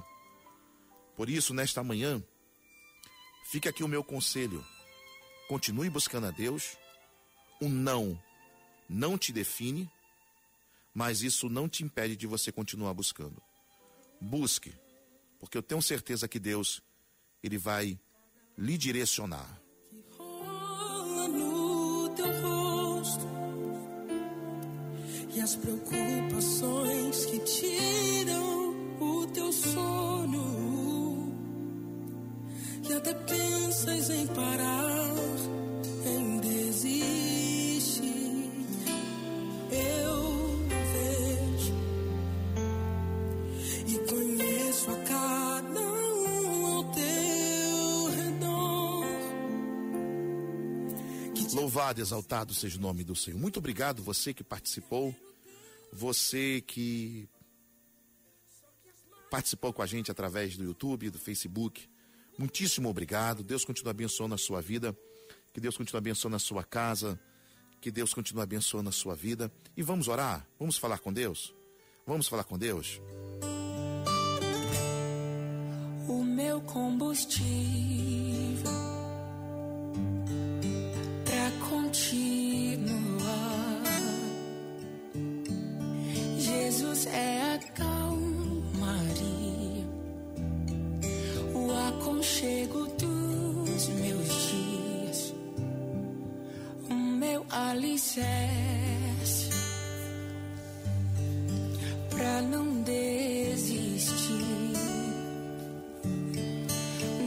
Por 1.17 1.31
isso, 1.31 1.55
nesta 1.55 1.83
manhã, 1.83 2.23
fica 3.51 3.71
aqui 3.71 3.83
o 3.83 3.89
meu 3.89 4.05
conselho. 4.05 4.65
Continue 5.49 5.89
buscando 5.89 6.27
a 6.27 6.31
Deus. 6.31 6.77
O 7.61 7.69
não 7.69 8.21
não 8.89 9.19
te 9.19 9.33
define, 9.33 9.91
mas 10.95 11.23
isso 11.23 11.49
não 11.49 11.69
te 11.69 11.85
impede 11.85 12.17
de 12.17 12.27
você 12.27 12.53
continuar 12.53 12.95
buscando. 12.95 13.43
Busque, 14.21 14.73
porque 15.39 15.59
eu 15.59 15.63
tenho 15.63 15.83
certeza 15.83 16.29
que 16.29 16.39
Deus 16.39 16.81
ele 17.43 17.59
vai 17.59 17.99
lhe 18.57 18.79
direcionar. 18.79 19.61
E 25.37 25.41
as 25.41 25.55
preocupações 25.55 27.27
que 27.27 27.39
tiram 27.41 28.75
o 28.99 29.27
teu 29.27 29.53
sono 29.53 31.37
e 32.89 32.93
até 32.95 33.13
pensas 33.13 34.09
em 34.09 34.27
parar 34.29 35.13
em 36.07 36.41
desistir 36.41 38.51
eu 39.71 40.59
vejo 40.93 41.75
e 43.87 43.99
conheço 44.09 44.91
a 44.91 44.97
cada 45.03 45.81
um 45.81 46.67
ao 46.67 46.85
teu 46.93 48.07
redor. 48.17 49.05
Louvado, 51.53 52.01
exaltado 52.01 52.55
seja 52.55 52.79
o 52.79 52.81
nome 52.81 53.05
do 53.05 53.15
Senhor. 53.15 53.39
Muito 53.39 53.59
obrigado 53.59 54.03
você 54.03 54.33
que 54.33 54.43
participou, 54.43 55.15
você 55.97 56.61
que 56.61 57.29
participou 59.31 59.73
com 59.73 59.83
a 59.83 59.87
gente 59.87 60.11
através 60.11 60.57
do 60.57 60.65
YouTube, 60.65 61.11
do 61.11 61.19
Facebook. 61.19 61.89
Muitíssimo 62.39 62.89
obrigado. 62.89 63.43
Deus 63.43 63.65
continue 63.65 63.91
abençoando 63.91 64.35
a 64.35 64.39
sua 64.39 64.61
vida. 64.61 64.97
Que 65.53 65.61
Deus 65.61 65.77
continue 65.77 65.99
abençoando 65.99 66.37
a 66.37 66.41
sua 66.41 66.63
casa. 66.63 67.19
Que 67.81 67.91
Deus 67.91 68.13
continue 68.13 68.43
abençoando 68.43 68.91
a 68.91 68.93
sua 68.93 69.15
vida. 69.15 69.51
E 69.77 69.83
vamos 69.83 70.07
orar? 70.07 70.47
Vamos 70.59 70.77
falar 70.77 70.99
com 70.99 71.13
Deus? 71.13 71.55
Vamos 72.07 72.29
falar 72.29 72.45
com 72.45 72.59
Deus? 72.59 73.01
o 76.09 76.23
meu 76.23 76.61
combustível 76.61 77.43
pra 81.25 81.51
continuar. 81.69 82.36
Jesus 86.97 87.07
é 87.09 87.55
a 87.55 87.59
calmaria, 87.75 89.05
o 91.55 91.71
aconchego 91.89 92.87
dos 92.87 93.89
meus 93.89 94.29
dias, 94.49 95.35
o 96.89 96.95
meu 96.95 97.45
alicerce. 97.51 98.47
Pra 102.09 102.41
não 102.43 102.83
desistir. 102.83 104.47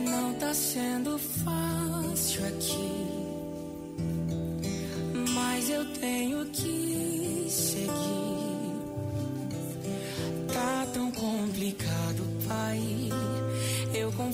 Não 0.10 0.34
tá 0.34 0.52
sendo 0.54 1.20
fácil 1.20 2.48
aqui, 2.48 3.06
mas 5.36 5.70
eu 5.70 5.86
tenho 5.94 6.46
que 6.48 6.59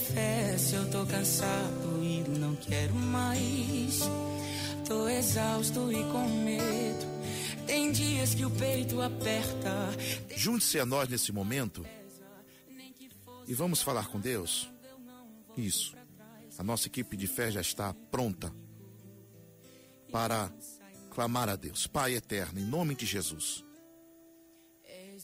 confesso, 0.05 0.75
eu 0.75 0.89
tô 0.91 1.05
cansado 1.05 2.03
e 2.03 2.23
não 2.39 2.55
quero 2.55 2.93
mais. 2.93 4.01
Tô 4.87 5.07
exausto 5.07 5.91
e 5.91 5.95
com 6.11 6.43
medo 6.43 7.07
Tem 7.65 7.91
dias 7.91 8.35
que 8.35 8.45
o 8.45 8.51
peito 8.51 9.01
aperta. 9.01 9.89
Junte-se 10.35 10.79
a 10.79 10.85
nós 10.85 11.09
nesse 11.09 11.31
momento 11.31 11.85
e 13.47 13.53
vamos 13.53 13.81
falar 13.81 14.07
com 14.07 14.19
Deus. 14.19 14.69
Isso. 15.57 15.95
A 16.57 16.63
nossa 16.63 16.87
equipe 16.87 17.17
de 17.17 17.25
fé 17.25 17.51
já 17.51 17.61
está 17.61 17.93
pronta 18.11 18.53
para 20.11 20.51
clamar 21.09 21.49
a 21.49 21.55
Deus. 21.55 21.87
Pai 21.87 22.13
eterno, 22.13 22.59
em 22.59 22.65
nome 22.65 22.93
de 22.95 23.05
Jesus. 23.05 23.65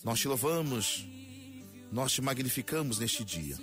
Nós 0.03 0.19
te 0.19 0.27
louvamos, 0.27 1.07
nós 1.91 2.11
te 2.11 2.21
magnificamos 2.21 2.97
neste 2.97 3.23
dia. 3.23 3.55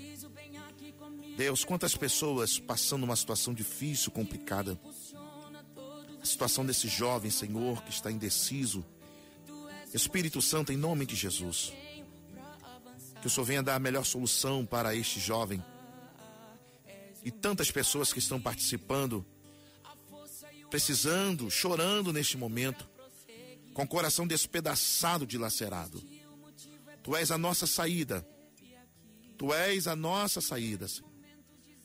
Deus, 1.39 1.65
quantas 1.65 1.95
pessoas 1.95 2.59
passando 2.59 3.05
uma 3.05 3.15
situação 3.15 3.55
difícil, 3.55 4.11
complicada. 4.11 4.77
A 6.21 6.27
situação 6.27 6.67
desse 6.67 6.89
jovem, 6.89 7.31
Senhor, 7.31 7.81
que 7.85 7.93
está 7.93 8.11
indeciso. 8.11 8.85
Espírito 9.95 10.43
Santo, 10.43 10.73
em 10.73 10.77
nome 10.77 11.07
de 11.07 11.15
Jesus. 11.15 11.73
Que 13.21 13.29
o 13.29 13.31
Senhor 13.31 13.47
venha 13.47 13.63
dar 13.63 13.77
a 13.77 13.79
melhor 13.79 14.05
solução 14.05 14.67
para 14.67 14.97
este 14.97 15.21
jovem. 15.21 15.65
E 17.25 17.31
tantas 17.31 17.71
pessoas 17.71 18.13
que 18.13 18.19
estão 18.19 18.41
participando, 18.41 19.25
precisando, 20.69 21.49
chorando 21.53 22.13
neste 22.13 22.37
momento, 22.37 22.91
com 23.75 23.85
o 23.85 23.89
coração 23.89 24.27
despedaçado, 24.27 25.25
dilacerado. 25.25 26.03
Tu 27.01 27.15
és 27.15 27.31
a 27.31 27.39
nossa 27.39 27.65
saída. 27.65 28.27
Tu 29.37 29.55
és 29.55 29.87
a 29.87 29.95
nossa 29.95 30.41
saída, 30.41 30.89
Senhor. 30.89 31.08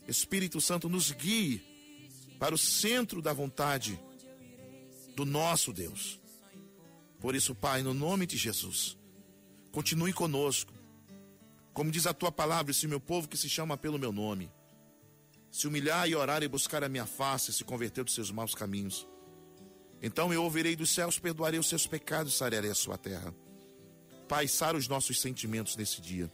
Espírito 0.08 0.60
Santo, 0.60 0.90
nos 0.90 1.12
guie 1.12 1.62
para 2.40 2.54
o 2.54 2.58
centro 2.58 3.22
da 3.22 3.32
vontade 3.32 4.00
do 5.16 5.26
nosso 5.26 5.72
Deus. 5.72 6.20
Por 7.20 7.36
isso, 7.36 7.56
Pai, 7.56 7.82
no 7.82 7.94
nome 7.94 8.26
de 8.26 8.36
Jesus, 8.36 8.98
continue 9.72 10.12
conosco. 10.12 10.74
Como 11.74 11.90
diz 11.90 12.06
a 12.06 12.14
tua 12.14 12.32
palavra, 12.32 12.72
esse 12.72 12.88
meu 12.88 13.00
povo 13.00 13.28
que 13.28 13.38
se 13.38 13.50
chama 13.50 13.78
pelo 13.78 13.98
meu 13.98 14.12
nome, 14.12 14.52
se 15.50 15.68
humilhar 15.68 16.08
e 16.08 16.16
orar 16.16 16.44
e 16.44 16.48
buscar 16.48 16.84
a 16.84 16.90
minha 16.90 17.06
face, 17.06 17.52
e 17.52 17.54
se 17.54 17.64
converter 17.64 18.04
dos 18.04 18.14
seus 18.14 18.30
maus 18.30 18.54
caminhos. 18.54 19.08
Então 20.02 20.34
eu 20.34 20.44
ouvirei 20.44 20.76
dos 20.76 20.90
céus, 20.90 21.18
perdoarei 21.18 21.60
os 21.60 21.70
seus 21.70 21.88
pecados 21.88 22.34
e 22.34 22.38
sararei 22.38 22.70
a 22.70 22.76
sua 22.76 22.98
terra. 22.98 23.34
Pai, 24.28 24.48
sara 24.48 24.78
os 24.78 24.88
nossos 24.88 25.22
sentimentos 25.22 25.78
nesse 25.78 26.02
dia. 26.02 26.32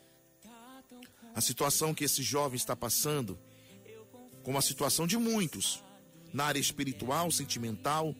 A 1.36 1.41
situação 1.41 1.93
que 1.93 2.03
esse 2.03 2.24
jovem 2.24 2.55
está 2.55 2.76
passando, 2.76 3.39
como 4.49 4.57
a 4.57 4.63
situação 4.63 5.05
de 5.05 5.15
muitos, 5.15 5.83
na 6.33 6.45
área 6.45 6.59
espiritual, 6.59 7.29
sentimental, 7.29 8.15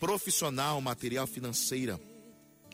profissional, 0.00 0.80
material, 0.80 1.24
financeira, 1.24 2.00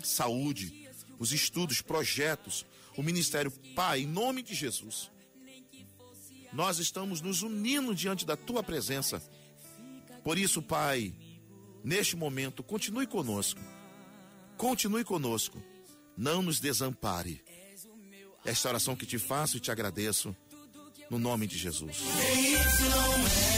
saúde, 0.02 0.88
os 1.18 1.30
estudos, 1.30 1.82
projetos, 1.82 2.64
o 2.96 3.02
ministério. 3.02 3.50
Pai, 3.76 4.00
em 4.00 4.06
nome 4.06 4.42
de 4.42 4.54
Jesus, 4.54 5.10
nós 6.50 6.78
estamos 6.78 7.20
nos 7.20 7.42
unindo 7.42 7.94
diante 7.94 8.24
da 8.24 8.38
tua 8.38 8.62
presença. 8.62 9.22
Por 10.24 10.38
isso, 10.38 10.62
Pai, 10.62 11.12
neste 11.84 12.16
momento, 12.16 12.62
continue 12.62 13.06
conosco. 13.06 13.60
Continue 14.56 15.04
conosco. 15.04 15.62
Não 16.16 16.40
nos 16.40 16.58
desampare. 16.58 17.44
Esta 18.46 18.70
oração 18.70 18.96
que 18.96 19.04
te 19.04 19.18
faço 19.18 19.58
e 19.58 19.60
te 19.60 19.70
agradeço, 19.70 20.34
no 21.10 21.18
nome 21.18 21.46
de 21.46 21.58
Jesus. 21.58 21.98
snowman. 22.78 23.57